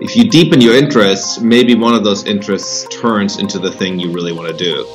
if 0.00 0.16
you 0.16 0.28
deepen 0.28 0.60
your 0.60 0.74
interests, 0.74 1.40
maybe 1.40 1.74
one 1.74 1.94
of 1.94 2.04
those 2.04 2.24
interests 2.24 2.86
turns 2.90 3.38
into 3.38 3.58
the 3.58 3.70
thing 3.70 3.98
you 3.98 4.12
really 4.12 4.32
want 4.32 4.48
to 4.48 4.56
do. 4.56 4.86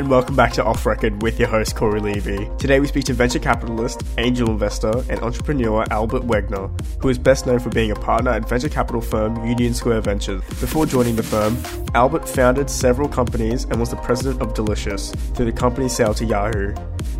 and 0.00 0.08
welcome 0.08 0.34
back 0.34 0.50
to 0.50 0.64
Off 0.64 0.86
Record 0.86 1.20
with 1.20 1.38
your 1.38 1.46
host 1.46 1.76
Corey 1.76 2.00
Levy. 2.00 2.48
Today 2.56 2.80
we 2.80 2.86
speak 2.86 3.04
to 3.04 3.12
venture 3.12 3.38
capitalist, 3.38 4.02
angel 4.16 4.48
investor, 4.48 4.92
and 5.10 5.20
entrepreneur 5.20 5.84
Albert 5.90 6.24
Wenger, 6.24 6.68
who 7.00 7.10
is 7.10 7.18
best 7.18 7.44
known 7.44 7.58
for 7.58 7.68
being 7.68 7.90
a 7.90 7.94
partner 7.94 8.30
at 8.30 8.48
venture 8.48 8.70
capital 8.70 9.02
firm 9.02 9.44
Union 9.44 9.74
Square 9.74 10.00
Ventures. 10.00 10.40
Before 10.58 10.86
joining 10.86 11.16
the 11.16 11.22
firm, 11.22 11.58
Albert 11.94 12.26
founded 12.26 12.70
several 12.70 13.10
companies 13.10 13.64
and 13.64 13.78
was 13.78 13.90
the 13.90 13.96
president 13.96 14.40
of 14.40 14.54
Delicious 14.54 15.10
through 15.34 15.44
the 15.44 15.52
company's 15.52 15.94
sale 15.94 16.14
to 16.14 16.24
Yahoo. 16.24 16.74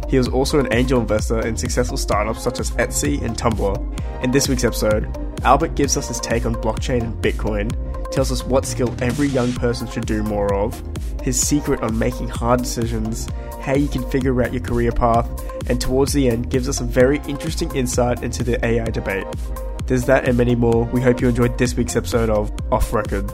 He 0.08 0.18
was 0.18 0.28
also 0.28 0.58
an 0.58 0.72
angel 0.72 1.00
investor 1.00 1.46
in 1.46 1.56
successful 1.56 1.96
startups 1.96 2.42
such 2.42 2.60
as 2.60 2.70
Etsy 2.72 3.22
and 3.22 3.36
Tumblr. 3.36 4.24
In 4.24 4.30
this 4.30 4.48
week's 4.48 4.64
episode, 4.64 5.08
Albert 5.44 5.74
gives 5.74 5.96
us 5.96 6.08
his 6.08 6.20
take 6.20 6.46
on 6.46 6.54
blockchain 6.54 7.02
and 7.02 7.22
Bitcoin 7.22 7.70
tells 8.10 8.32
us 8.32 8.44
what 8.44 8.66
skill 8.66 8.94
every 9.00 9.28
young 9.28 9.52
person 9.52 9.86
should 9.88 10.06
do 10.06 10.22
more 10.22 10.52
of, 10.52 10.82
his 11.22 11.40
secret 11.40 11.80
on 11.80 11.96
making 11.98 12.28
hard 12.28 12.60
decisions, 12.60 13.28
how 13.60 13.74
you 13.74 13.88
can 13.88 14.08
figure 14.10 14.42
out 14.42 14.52
your 14.52 14.62
career 14.62 14.90
path, 14.90 15.28
and 15.68 15.80
towards 15.80 16.12
the 16.12 16.28
end 16.28 16.50
gives 16.50 16.68
us 16.68 16.80
a 16.80 16.84
very 16.84 17.20
interesting 17.28 17.74
insight 17.74 18.22
into 18.22 18.42
the 18.42 18.64
AI 18.64 18.86
debate. 18.86 19.26
There's 19.86 20.04
that 20.06 20.28
and 20.28 20.36
many 20.36 20.54
more. 20.54 20.84
We 20.84 21.00
hope 21.00 21.20
you 21.20 21.28
enjoyed 21.28 21.58
this 21.58 21.74
week's 21.74 21.96
episode 21.96 22.30
of 22.30 22.52
Off 22.72 22.92
Record. 22.92 23.30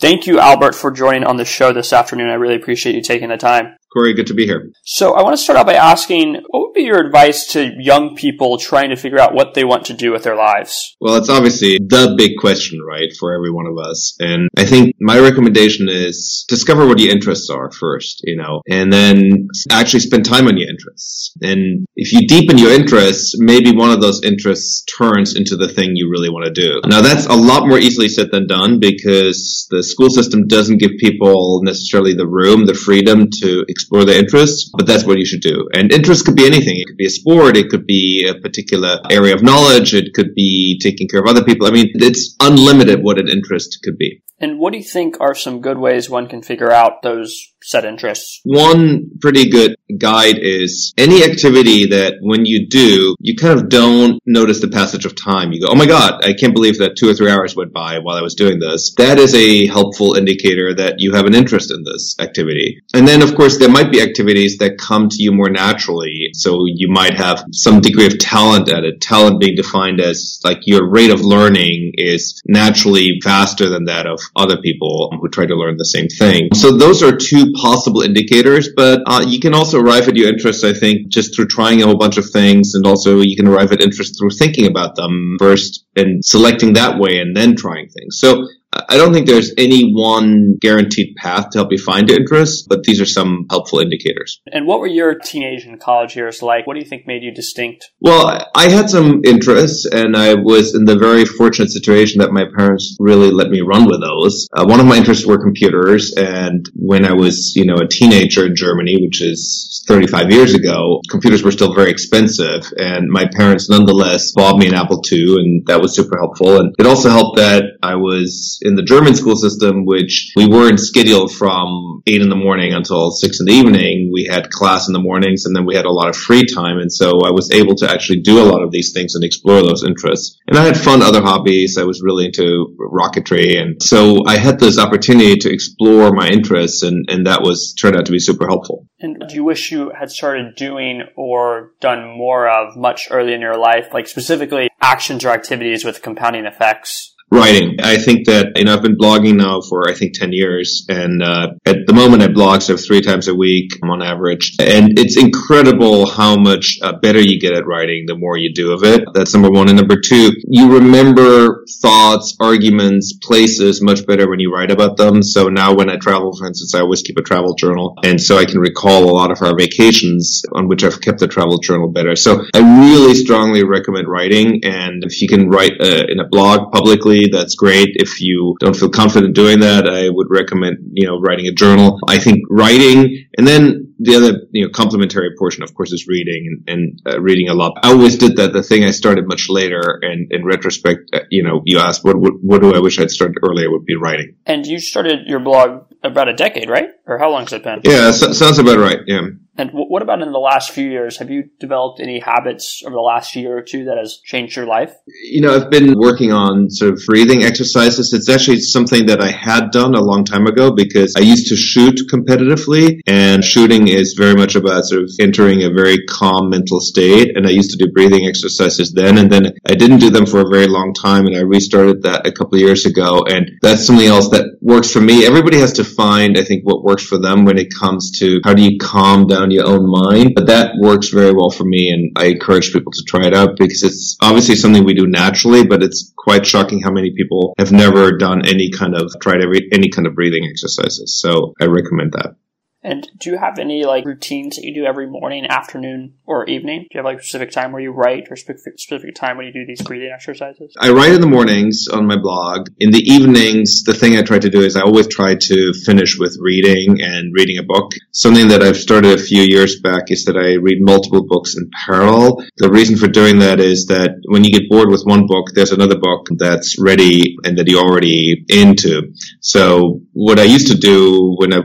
Thank 0.00 0.26
you, 0.26 0.38
Albert, 0.38 0.74
for 0.74 0.90
joining 0.90 1.24
on 1.24 1.36
the 1.36 1.44
show 1.44 1.72
this 1.72 1.92
afternoon. 1.92 2.30
I 2.30 2.34
really 2.34 2.56
appreciate 2.56 2.94
you 2.94 3.02
taking 3.02 3.28
the 3.28 3.36
time. 3.36 3.76
Corey, 3.92 4.14
good 4.14 4.28
to 4.28 4.34
be 4.34 4.46
here. 4.46 4.70
So 4.84 5.14
I 5.14 5.22
want 5.22 5.36
to 5.36 5.42
start 5.42 5.58
out 5.58 5.66
by 5.66 5.74
asking, 5.74 6.42
what 6.48 6.60
would 6.60 6.74
be 6.74 6.82
your 6.82 7.04
advice 7.04 7.46
to 7.52 7.72
young 7.78 8.14
people 8.14 8.56
trying 8.56 8.90
to 8.90 8.96
figure 8.96 9.18
out 9.18 9.34
what 9.34 9.54
they 9.54 9.64
want 9.64 9.86
to 9.86 9.94
do 9.94 10.12
with 10.12 10.22
their 10.22 10.36
lives? 10.36 10.96
Well, 11.00 11.16
it's 11.16 11.28
obviously 11.28 11.78
the 11.78 12.14
big 12.16 12.38
question, 12.38 12.78
right, 12.86 13.08
for 13.18 13.34
every 13.34 13.50
one 13.50 13.66
of 13.66 13.76
us. 13.78 14.14
And 14.20 14.48
I 14.56 14.64
think 14.64 14.94
my 15.00 15.18
recommendation 15.18 15.88
is 15.88 16.44
discover 16.48 16.86
what 16.86 17.00
your 17.00 17.10
interests 17.10 17.50
are 17.50 17.70
first, 17.72 18.20
you 18.24 18.36
know, 18.36 18.62
and 18.68 18.92
then 18.92 19.48
actually 19.70 20.00
spend 20.00 20.24
time 20.24 20.46
on 20.46 20.56
your 20.56 20.70
interests. 20.70 21.32
And 21.42 21.86
if 21.96 22.12
you 22.12 22.28
deepen 22.28 22.58
your 22.58 22.70
interests, 22.70 23.34
maybe 23.38 23.72
one 23.72 23.90
of 23.90 24.00
those 24.00 24.22
interests 24.22 24.84
turns 24.84 25.34
into 25.34 25.56
the 25.56 25.68
thing 25.68 25.96
you 25.96 26.10
really 26.10 26.30
want 26.30 26.46
to 26.46 26.52
do. 26.52 26.80
Now 26.86 27.00
that's 27.00 27.26
a 27.26 27.34
lot 27.34 27.66
more 27.66 27.78
easily 27.78 28.08
said 28.08 28.30
than 28.30 28.46
done 28.46 28.78
because 28.78 29.66
the 29.70 29.82
school 29.82 30.10
system 30.10 30.46
doesn't 30.46 30.78
give 30.78 30.92
people 30.98 31.62
necessarily 31.64 32.14
the 32.14 32.28
room, 32.28 32.66
the 32.66 32.74
freedom 32.74 33.28
to 33.42 33.64
explore 33.80 34.04
their 34.04 34.18
interests, 34.18 34.70
but 34.76 34.86
that's 34.86 35.04
what 35.04 35.18
you 35.18 35.24
should 35.24 35.40
do. 35.40 35.68
And 35.74 35.92
interest 35.92 36.24
could 36.24 36.36
be 36.36 36.46
anything. 36.46 36.76
It 36.76 36.86
could 36.86 36.96
be 36.96 37.06
a 37.06 37.10
sport. 37.10 37.56
It 37.56 37.68
could 37.70 37.86
be 37.86 38.26
a 38.28 38.34
particular 38.34 39.00
area 39.10 39.34
of 39.34 39.42
knowledge. 39.42 39.94
It 39.94 40.12
could 40.14 40.34
be 40.34 40.78
taking 40.82 41.08
care 41.08 41.20
of 41.20 41.26
other 41.26 41.44
people. 41.44 41.66
I 41.66 41.70
mean, 41.70 41.90
it's 41.94 42.36
unlimited 42.40 43.02
what 43.02 43.18
an 43.18 43.28
interest 43.28 43.80
could 43.82 43.98
be. 43.98 44.22
And 44.40 44.58
what 44.58 44.72
do 44.72 44.78
you 44.78 44.84
think 44.84 45.20
are 45.20 45.34
some 45.34 45.60
good 45.60 45.78
ways 45.78 46.08
one 46.08 46.26
can 46.26 46.42
figure 46.42 46.72
out 46.72 47.02
those 47.02 47.52
set 47.62 47.84
interests? 47.84 48.40
One 48.44 49.10
pretty 49.20 49.50
good 49.50 49.76
guide 49.98 50.38
is 50.38 50.94
any 50.96 51.22
activity 51.24 51.86
that 51.86 52.14
when 52.20 52.46
you 52.46 52.66
do, 52.66 53.14
you 53.20 53.36
kind 53.36 53.58
of 53.58 53.68
don't 53.68 54.18
notice 54.24 54.60
the 54.60 54.68
passage 54.68 55.04
of 55.04 55.14
time. 55.14 55.52
You 55.52 55.60
go, 55.60 55.72
oh 55.72 55.74
my 55.76 55.86
God, 55.86 56.24
I 56.24 56.32
can't 56.32 56.54
believe 56.54 56.78
that 56.78 56.96
two 56.96 57.08
or 57.08 57.14
three 57.14 57.30
hours 57.30 57.54
went 57.54 57.72
by 57.72 57.98
while 57.98 58.16
I 58.16 58.22
was 58.22 58.34
doing 58.34 58.58
this. 58.58 58.94
That 58.96 59.18
is 59.18 59.34
a 59.34 59.66
helpful 59.66 60.14
indicator 60.14 60.74
that 60.74 60.96
you 60.98 61.12
have 61.14 61.26
an 61.26 61.34
interest 61.34 61.70
in 61.70 61.84
this 61.84 62.16
activity. 62.18 62.80
And 62.94 63.06
then, 63.06 63.22
of 63.22 63.34
course, 63.34 63.58
there 63.58 63.68
might 63.68 63.92
be 63.92 64.00
activities 64.00 64.58
that 64.58 64.78
come 64.78 65.08
to 65.10 65.22
you 65.22 65.32
more 65.32 65.50
naturally. 65.50 66.30
So 66.32 66.64
you 66.66 66.88
might 66.90 67.14
have 67.14 67.44
some 67.52 67.80
degree 67.80 68.06
of 68.06 68.18
talent 68.18 68.70
at 68.70 68.84
it. 68.84 69.00
Talent 69.00 69.40
being 69.40 69.56
defined 69.56 70.00
as 70.00 70.40
like 70.44 70.60
your 70.62 70.88
rate 70.88 71.10
of 71.10 71.20
learning 71.20 71.92
is 71.96 72.40
naturally 72.46 73.20
faster 73.22 73.68
than 73.68 73.84
that 73.84 74.06
of 74.06 74.20
other 74.36 74.58
people 74.58 75.10
who 75.20 75.28
try 75.28 75.46
to 75.46 75.54
learn 75.54 75.76
the 75.76 75.84
same 75.84 76.08
thing. 76.08 76.48
So 76.54 76.76
those 76.76 77.02
are 77.02 77.16
two 77.16 77.52
possible 77.52 78.02
indicators, 78.02 78.70
but 78.74 79.02
uh, 79.06 79.24
you 79.26 79.40
can 79.40 79.54
also 79.54 79.80
arrive 79.80 80.08
at 80.08 80.16
your 80.16 80.28
interests, 80.28 80.64
I 80.64 80.72
think, 80.72 81.08
just 81.08 81.34
through 81.34 81.48
trying 81.48 81.82
a 81.82 81.86
whole 81.86 81.98
bunch 81.98 82.16
of 82.16 82.28
things. 82.30 82.74
And 82.74 82.86
also 82.86 83.20
you 83.20 83.36
can 83.36 83.48
arrive 83.48 83.72
at 83.72 83.80
interest 83.82 84.18
through 84.18 84.30
thinking 84.30 84.66
about 84.66 84.96
them 84.96 85.36
first 85.38 85.84
and 85.96 86.24
selecting 86.24 86.74
that 86.74 86.98
way 86.98 87.18
and 87.18 87.36
then 87.36 87.56
trying 87.56 87.88
things. 87.88 88.18
So 88.18 88.46
I 88.72 88.96
don't 88.96 89.12
think 89.12 89.26
there's 89.26 89.52
any 89.58 89.90
one 89.92 90.56
guaranteed 90.60 91.16
path 91.16 91.50
to 91.50 91.58
help 91.58 91.72
you 91.72 91.78
find 91.78 92.08
interest, 92.08 92.66
but 92.68 92.84
these 92.84 93.00
are 93.00 93.06
some 93.06 93.46
helpful 93.50 93.80
indicators. 93.80 94.40
And 94.52 94.66
what 94.66 94.78
were 94.78 94.86
your 94.86 95.14
teenage 95.14 95.64
and 95.64 95.80
college 95.80 96.14
years 96.14 96.40
like? 96.40 96.66
What 96.66 96.74
do 96.74 96.80
you 96.80 96.86
think 96.86 97.06
made 97.06 97.22
you 97.22 97.34
distinct? 97.34 97.90
Well, 98.00 98.46
I 98.54 98.68
had 98.68 98.88
some 98.88 99.22
interests, 99.24 99.86
and 99.86 100.16
I 100.16 100.34
was 100.34 100.74
in 100.74 100.84
the 100.84 100.96
very 100.96 101.24
fortunate 101.24 101.70
situation 101.70 102.20
that 102.20 102.32
my 102.32 102.44
parents 102.56 102.96
really 103.00 103.30
let 103.30 103.50
me 103.50 103.60
run 103.60 103.86
with 103.86 104.00
those. 104.00 104.48
Uh, 104.52 104.64
one 104.66 104.78
of 104.78 104.86
my 104.86 104.96
interests 104.96 105.26
were 105.26 105.42
computers, 105.42 106.14
and 106.16 106.64
when 106.76 107.04
I 107.04 107.12
was, 107.12 107.54
you 107.56 107.64
know, 107.64 107.76
a 107.76 107.88
teenager 107.88 108.46
in 108.46 108.54
Germany, 108.54 108.98
which 109.00 109.20
is 109.20 109.84
35 109.88 110.30
years 110.30 110.54
ago, 110.54 111.00
computers 111.10 111.42
were 111.42 111.50
still 111.50 111.74
very 111.74 111.90
expensive, 111.90 112.62
and 112.76 113.08
my 113.08 113.26
parents 113.26 113.68
nonetheless 113.68 114.32
bought 114.32 114.58
me 114.58 114.68
an 114.68 114.74
Apple 114.74 115.02
II, 115.10 115.34
and 115.38 115.66
that 115.66 115.80
was 115.80 115.96
super 115.96 116.16
helpful. 116.18 116.60
And 116.60 116.74
it 116.78 116.86
also 116.86 117.10
helped 117.10 117.38
that 117.38 117.64
I 117.82 117.96
was 117.96 118.59
in 118.62 118.74
the 118.74 118.82
German 118.82 119.14
school 119.14 119.36
system, 119.36 119.84
which 119.84 120.32
we 120.36 120.46
weren't 120.46 120.80
scheduled 120.80 121.32
from 121.32 122.02
eight 122.06 122.22
in 122.22 122.28
the 122.28 122.36
morning 122.36 122.72
until 122.72 123.10
six 123.10 123.40
in 123.40 123.46
the 123.46 123.52
evening. 123.52 124.10
We 124.12 124.24
had 124.24 124.50
class 124.50 124.88
in 124.88 124.92
the 124.92 125.00
mornings 125.00 125.44
and 125.46 125.54
then 125.54 125.66
we 125.66 125.74
had 125.74 125.86
a 125.86 125.92
lot 125.92 126.08
of 126.08 126.16
free 126.16 126.44
time. 126.44 126.78
And 126.78 126.92
so 126.92 127.20
I 127.24 127.30
was 127.30 127.50
able 127.50 127.74
to 127.76 127.90
actually 127.90 128.20
do 128.20 128.40
a 128.40 128.48
lot 128.50 128.62
of 128.62 128.70
these 128.70 128.92
things 128.92 129.14
and 129.14 129.24
explore 129.24 129.62
those 129.62 129.84
interests. 129.84 130.38
And 130.46 130.58
I 130.58 130.64
had 130.64 130.78
fun 130.78 131.02
other 131.02 131.22
hobbies. 131.22 131.78
I 131.78 131.84
was 131.84 132.02
really 132.02 132.26
into 132.26 132.76
rocketry. 132.78 133.60
And 133.60 133.82
so 133.82 134.24
I 134.26 134.36
had 134.36 134.58
this 134.58 134.78
opportunity 134.78 135.36
to 135.36 135.52
explore 135.52 136.12
my 136.12 136.28
interests 136.28 136.82
and, 136.82 137.06
and 137.08 137.26
that 137.26 137.42
was 137.42 137.74
turned 137.74 137.96
out 137.96 138.06
to 138.06 138.12
be 138.12 138.18
super 138.18 138.46
helpful. 138.46 138.86
And 139.00 139.22
do 139.28 139.34
you 139.34 139.44
wish 139.44 139.72
you 139.72 139.92
had 139.98 140.10
started 140.10 140.54
doing 140.56 141.02
or 141.16 141.72
done 141.80 142.06
more 142.16 142.48
of 142.48 142.76
much 142.76 143.08
early 143.10 143.32
in 143.32 143.40
your 143.40 143.56
life, 143.56 143.88
like 143.94 144.06
specifically 144.06 144.68
actions 144.82 145.24
or 145.24 145.30
activities 145.30 145.84
with 145.84 146.02
compounding 146.02 146.44
effects? 146.44 147.14
Writing. 147.32 147.76
I 147.80 147.96
think 147.96 148.26
that, 148.26 148.52
you 148.56 148.64
know, 148.64 148.74
I've 148.74 148.82
been 148.82 148.96
blogging 148.96 149.36
now 149.36 149.60
for, 149.60 149.88
I 149.88 149.94
think, 149.94 150.14
10 150.18 150.32
years. 150.32 150.84
And, 150.88 151.22
uh, 151.22 151.52
at 151.64 151.86
the 151.86 151.92
moment 151.92 152.22
I 152.22 152.28
blog 152.28 152.60
so 152.62 152.76
three 152.76 153.00
times 153.00 153.28
a 153.28 153.34
week 153.34 153.70
on 153.84 154.02
average. 154.02 154.56
And 154.58 154.98
it's 154.98 155.16
incredible 155.16 156.10
how 156.10 156.36
much 156.36 156.78
uh, 156.82 156.98
better 156.98 157.20
you 157.20 157.38
get 157.38 157.52
at 157.52 157.66
writing 157.66 158.06
the 158.06 158.16
more 158.16 158.36
you 158.36 158.52
do 158.52 158.72
of 158.72 158.82
it. 158.82 159.04
That's 159.14 159.32
number 159.32 159.50
one. 159.50 159.68
And 159.68 159.78
number 159.78 160.00
two, 160.00 160.32
you 160.48 160.74
remember 160.74 161.64
thoughts, 161.80 162.36
arguments, 162.40 163.16
places 163.22 163.80
much 163.80 164.06
better 164.06 164.28
when 164.28 164.40
you 164.40 164.52
write 164.52 164.72
about 164.72 164.96
them. 164.96 165.22
So 165.22 165.48
now 165.48 165.74
when 165.74 165.88
I 165.88 165.98
travel, 165.98 166.36
for 166.36 166.48
instance, 166.48 166.74
I 166.74 166.80
always 166.80 167.02
keep 167.02 167.16
a 167.16 167.22
travel 167.22 167.54
journal. 167.54 167.96
And 168.02 168.20
so 168.20 168.38
I 168.38 168.44
can 168.44 168.58
recall 168.58 169.04
a 169.04 169.14
lot 169.14 169.30
of 169.30 169.40
our 169.42 169.56
vacations 169.56 170.42
on 170.52 170.66
which 170.66 170.82
I've 170.82 171.00
kept 171.00 171.20
the 171.20 171.28
travel 171.28 171.58
journal 171.58 171.88
better. 171.92 172.16
So 172.16 172.44
I 172.54 172.58
really 172.80 173.14
strongly 173.14 173.62
recommend 173.62 174.08
writing. 174.08 174.64
And 174.64 175.04
if 175.04 175.22
you 175.22 175.28
can 175.28 175.48
write 175.48 175.80
uh, 175.80 176.06
in 176.08 176.18
a 176.18 176.26
blog 176.28 176.72
publicly, 176.72 177.19
that's 177.30 177.54
great. 177.54 177.88
If 177.94 178.20
you 178.20 178.56
don't 178.60 178.76
feel 178.76 178.90
confident 178.90 179.34
doing 179.34 179.60
that, 179.60 179.88
I 179.88 180.08
would 180.08 180.28
recommend, 180.30 180.78
you 180.92 181.06
know, 181.06 181.18
writing 181.18 181.46
a 181.46 181.52
journal. 181.52 181.98
I 182.08 182.18
think 182.18 182.40
writing 182.50 183.26
and 183.36 183.46
then 183.46 183.94
the 183.98 184.16
other, 184.16 184.40
you 184.50 184.64
know, 184.64 184.70
complementary 184.70 185.30
portion, 185.38 185.62
of 185.62 185.74
course, 185.74 185.92
is 185.92 186.06
reading 186.08 186.62
and, 186.66 186.80
and 187.04 187.14
uh, 187.14 187.20
reading 187.20 187.48
a 187.48 187.54
lot. 187.54 187.78
I 187.82 187.90
always 187.90 188.16
did 188.16 188.36
that. 188.36 188.52
The 188.52 188.62
thing 188.62 188.84
I 188.84 188.92
started 188.92 189.26
much 189.28 189.48
later 189.48 189.98
and 190.02 190.32
in 190.32 190.44
retrospect, 190.44 191.10
uh, 191.12 191.20
you 191.30 191.42
know, 191.42 191.60
you 191.64 191.78
asked 191.78 192.02
what, 192.02 192.18
what, 192.18 192.34
what 192.42 192.62
do 192.62 192.74
I 192.74 192.80
wish 192.80 192.98
I'd 192.98 193.10
started 193.10 193.36
earlier 193.42 193.70
would 193.70 193.84
be 193.84 193.96
writing. 193.96 194.36
And 194.46 194.66
you 194.66 194.80
started 194.80 195.26
your 195.26 195.40
blog 195.40 195.86
about 196.02 196.28
a 196.28 196.34
decade, 196.34 196.70
right? 196.70 196.88
Or 197.06 197.18
how 197.18 197.30
long 197.30 197.42
has 197.42 197.52
it 197.52 197.62
been? 197.62 197.80
Yeah, 197.84 198.10
so, 198.10 198.32
sounds 198.32 198.58
about 198.58 198.78
right. 198.78 199.00
Yeah. 199.06 199.20
And 199.60 199.70
what 199.72 200.00
about 200.00 200.22
in 200.22 200.32
the 200.32 200.38
last 200.38 200.70
few 200.70 200.88
years? 200.88 201.18
Have 201.18 201.28
you 201.28 201.50
developed 201.58 202.00
any 202.00 202.18
habits 202.18 202.82
over 202.82 202.94
the 202.94 203.00
last 203.00 203.36
year 203.36 203.58
or 203.58 203.60
two 203.60 203.84
that 203.84 203.98
has 203.98 204.18
changed 204.24 204.56
your 204.56 204.64
life? 204.64 204.94
You 205.24 205.42
know, 205.42 205.54
I've 205.54 205.70
been 205.70 205.98
working 205.98 206.32
on 206.32 206.70
sort 206.70 206.94
of 206.94 207.02
breathing 207.06 207.42
exercises. 207.44 208.14
It's 208.14 208.30
actually 208.30 208.60
something 208.60 209.04
that 209.06 209.20
I 209.20 209.30
had 209.30 209.70
done 209.70 209.94
a 209.94 210.00
long 210.00 210.24
time 210.24 210.46
ago 210.46 210.70
because 210.74 211.14
I 211.14 211.20
used 211.20 211.48
to 211.48 211.56
shoot 211.56 212.00
competitively 212.10 213.00
and 213.06 213.44
shooting 213.44 213.88
is 213.88 214.14
very 214.16 214.34
much 214.34 214.54
about 214.54 214.84
sort 214.84 215.02
of 215.02 215.10
entering 215.20 215.62
a 215.62 215.70
very 215.70 216.06
calm 216.06 216.48
mental 216.48 216.80
state. 216.80 217.36
And 217.36 217.46
I 217.46 217.50
used 217.50 217.70
to 217.72 217.84
do 217.84 217.92
breathing 217.92 218.26
exercises 218.26 218.92
then 218.92 219.18
and 219.18 219.30
then 219.30 219.52
I 219.68 219.74
didn't 219.74 219.98
do 219.98 220.08
them 220.08 220.24
for 220.24 220.40
a 220.40 220.48
very 220.48 220.68
long 220.68 220.94
time 220.94 221.26
and 221.26 221.36
I 221.36 221.40
restarted 221.40 222.04
that 222.04 222.26
a 222.26 222.32
couple 222.32 222.54
of 222.54 222.62
years 222.62 222.86
ago. 222.86 223.24
And 223.28 223.50
that's 223.60 223.86
something 223.86 224.06
else 224.06 224.30
that 224.30 224.56
works 224.62 224.90
for 224.90 225.02
me. 225.02 225.26
Everybody 225.26 225.58
has 225.58 225.74
to 225.74 225.84
find, 225.84 226.38
I 226.38 226.44
think, 226.44 226.64
what 226.64 226.82
works 226.82 227.04
for 227.04 227.18
them 227.18 227.44
when 227.44 227.58
it 227.58 227.68
comes 227.78 228.18
to 228.20 228.40
how 228.42 228.54
do 228.54 228.62
you 228.62 228.78
calm 228.78 229.26
down 229.26 229.49
your 229.50 229.66
own 229.66 229.88
mind. 229.88 230.32
But 230.34 230.46
that 230.46 230.74
works 230.78 231.08
very 231.08 231.32
well 231.32 231.50
for 231.50 231.64
me, 231.64 231.90
and 231.90 232.12
I 232.16 232.26
encourage 232.26 232.72
people 232.72 232.92
to 232.92 233.04
try 233.06 233.26
it 233.26 233.34
out 233.34 233.56
because 233.56 233.82
it's 233.82 234.16
obviously 234.22 234.56
something 234.56 234.84
we 234.84 234.94
do 234.94 235.06
naturally, 235.06 235.66
but 235.66 235.82
it's 235.82 236.12
quite 236.16 236.46
shocking 236.46 236.82
how 236.82 236.92
many 236.92 237.12
people 237.16 237.54
have 237.58 237.72
never 237.72 238.16
done 238.16 238.46
any 238.46 238.70
kind 238.70 238.94
of 238.94 239.12
tried 239.20 239.42
every 239.42 239.68
any 239.72 239.88
kind 239.90 240.06
of 240.06 240.14
breathing 240.14 240.46
exercises. 240.48 241.18
So 241.20 241.54
I 241.60 241.66
recommend 241.66 242.12
that. 242.12 242.36
And 242.82 243.06
do 243.18 243.30
you 243.30 243.38
have 243.38 243.58
any 243.58 243.84
like 243.84 244.06
routines 244.06 244.56
that 244.56 244.64
you 244.64 244.74
do 244.74 244.86
every 244.86 245.06
morning, 245.06 245.46
afternoon, 245.46 246.14
or 246.24 246.46
evening? 246.46 246.82
Do 246.82 246.88
you 246.94 246.98
have 246.98 247.04
like 247.04 247.18
a 247.18 247.22
specific 247.22 247.50
time 247.50 247.72
where 247.72 247.82
you 247.82 247.90
write 247.90 248.28
or 248.30 248.36
specific, 248.36 248.78
specific 248.78 249.14
time 249.14 249.36
when 249.36 249.46
you 249.46 249.52
do 249.52 249.66
these 249.66 249.82
breathing 249.82 250.10
exercises? 250.14 250.74
I 250.80 250.90
write 250.90 251.12
in 251.12 251.20
the 251.20 251.26
mornings 251.26 251.88
on 251.92 252.06
my 252.06 252.16
blog. 252.16 252.68
In 252.78 252.90
the 252.90 253.02
evenings, 253.02 253.82
the 253.82 253.92
thing 253.92 254.16
I 254.16 254.22
try 254.22 254.38
to 254.38 254.48
do 254.48 254.62
is 254.62 254.76
I 254.76 254.82
always 254.82 255.08
try 255.08 255.34
to 255.34 255.72
finish 255.84 256.18
with 256.18 256.38
reading 256.40 257.02
and 257.02 257.34
reading 257.34 257.58
a 257.58 257.62
book. 257.62 257.92
Something 258.12 258.48
that 258.48 258.62
I've 258.62 258.78
started 258.78 259.12
a 259.12 259.22
few 259.22 259.42
years 259.42 259.80
back 259.80 260.04
is 260.08 260.24
that 260.24 260.38
I 260.38 260.54
read 260.54 260.78
multiple 260.80 261.26
books 261.26 261.56
in 261.56 261.70
parallel. 261.84 262.42
The 262.56 262.70
reason 262.70 262.96
for 262.96 263.08
doing 263.08 263.40
that 263.40 263.60
is 263.60 263.86
that 263.86 264.22
when 264.28 264.42
you 264.42 264.52
get 264.52 264.70
bored 264.70 264.90
with 264.90 265.02
one 265.04 265.26
book, 265.26 265.48
there's 265.54 265.72
another 265.72 265.98
book 265.98 266.28
that's 266.38 266.80
ready 266.80 267.36
and 267.44 267.58
that 267.58 267.68
you're 267.68 267.84
already 267.84 268.42
into. 268.48 269.12
So 269.40 270.00
what 270.12 270.38
I 270.38 270.44
used 270.44 270.68
to 270.68 270.78
do 270.78 271.34
when 271.36 271.52
I 271.52 271.60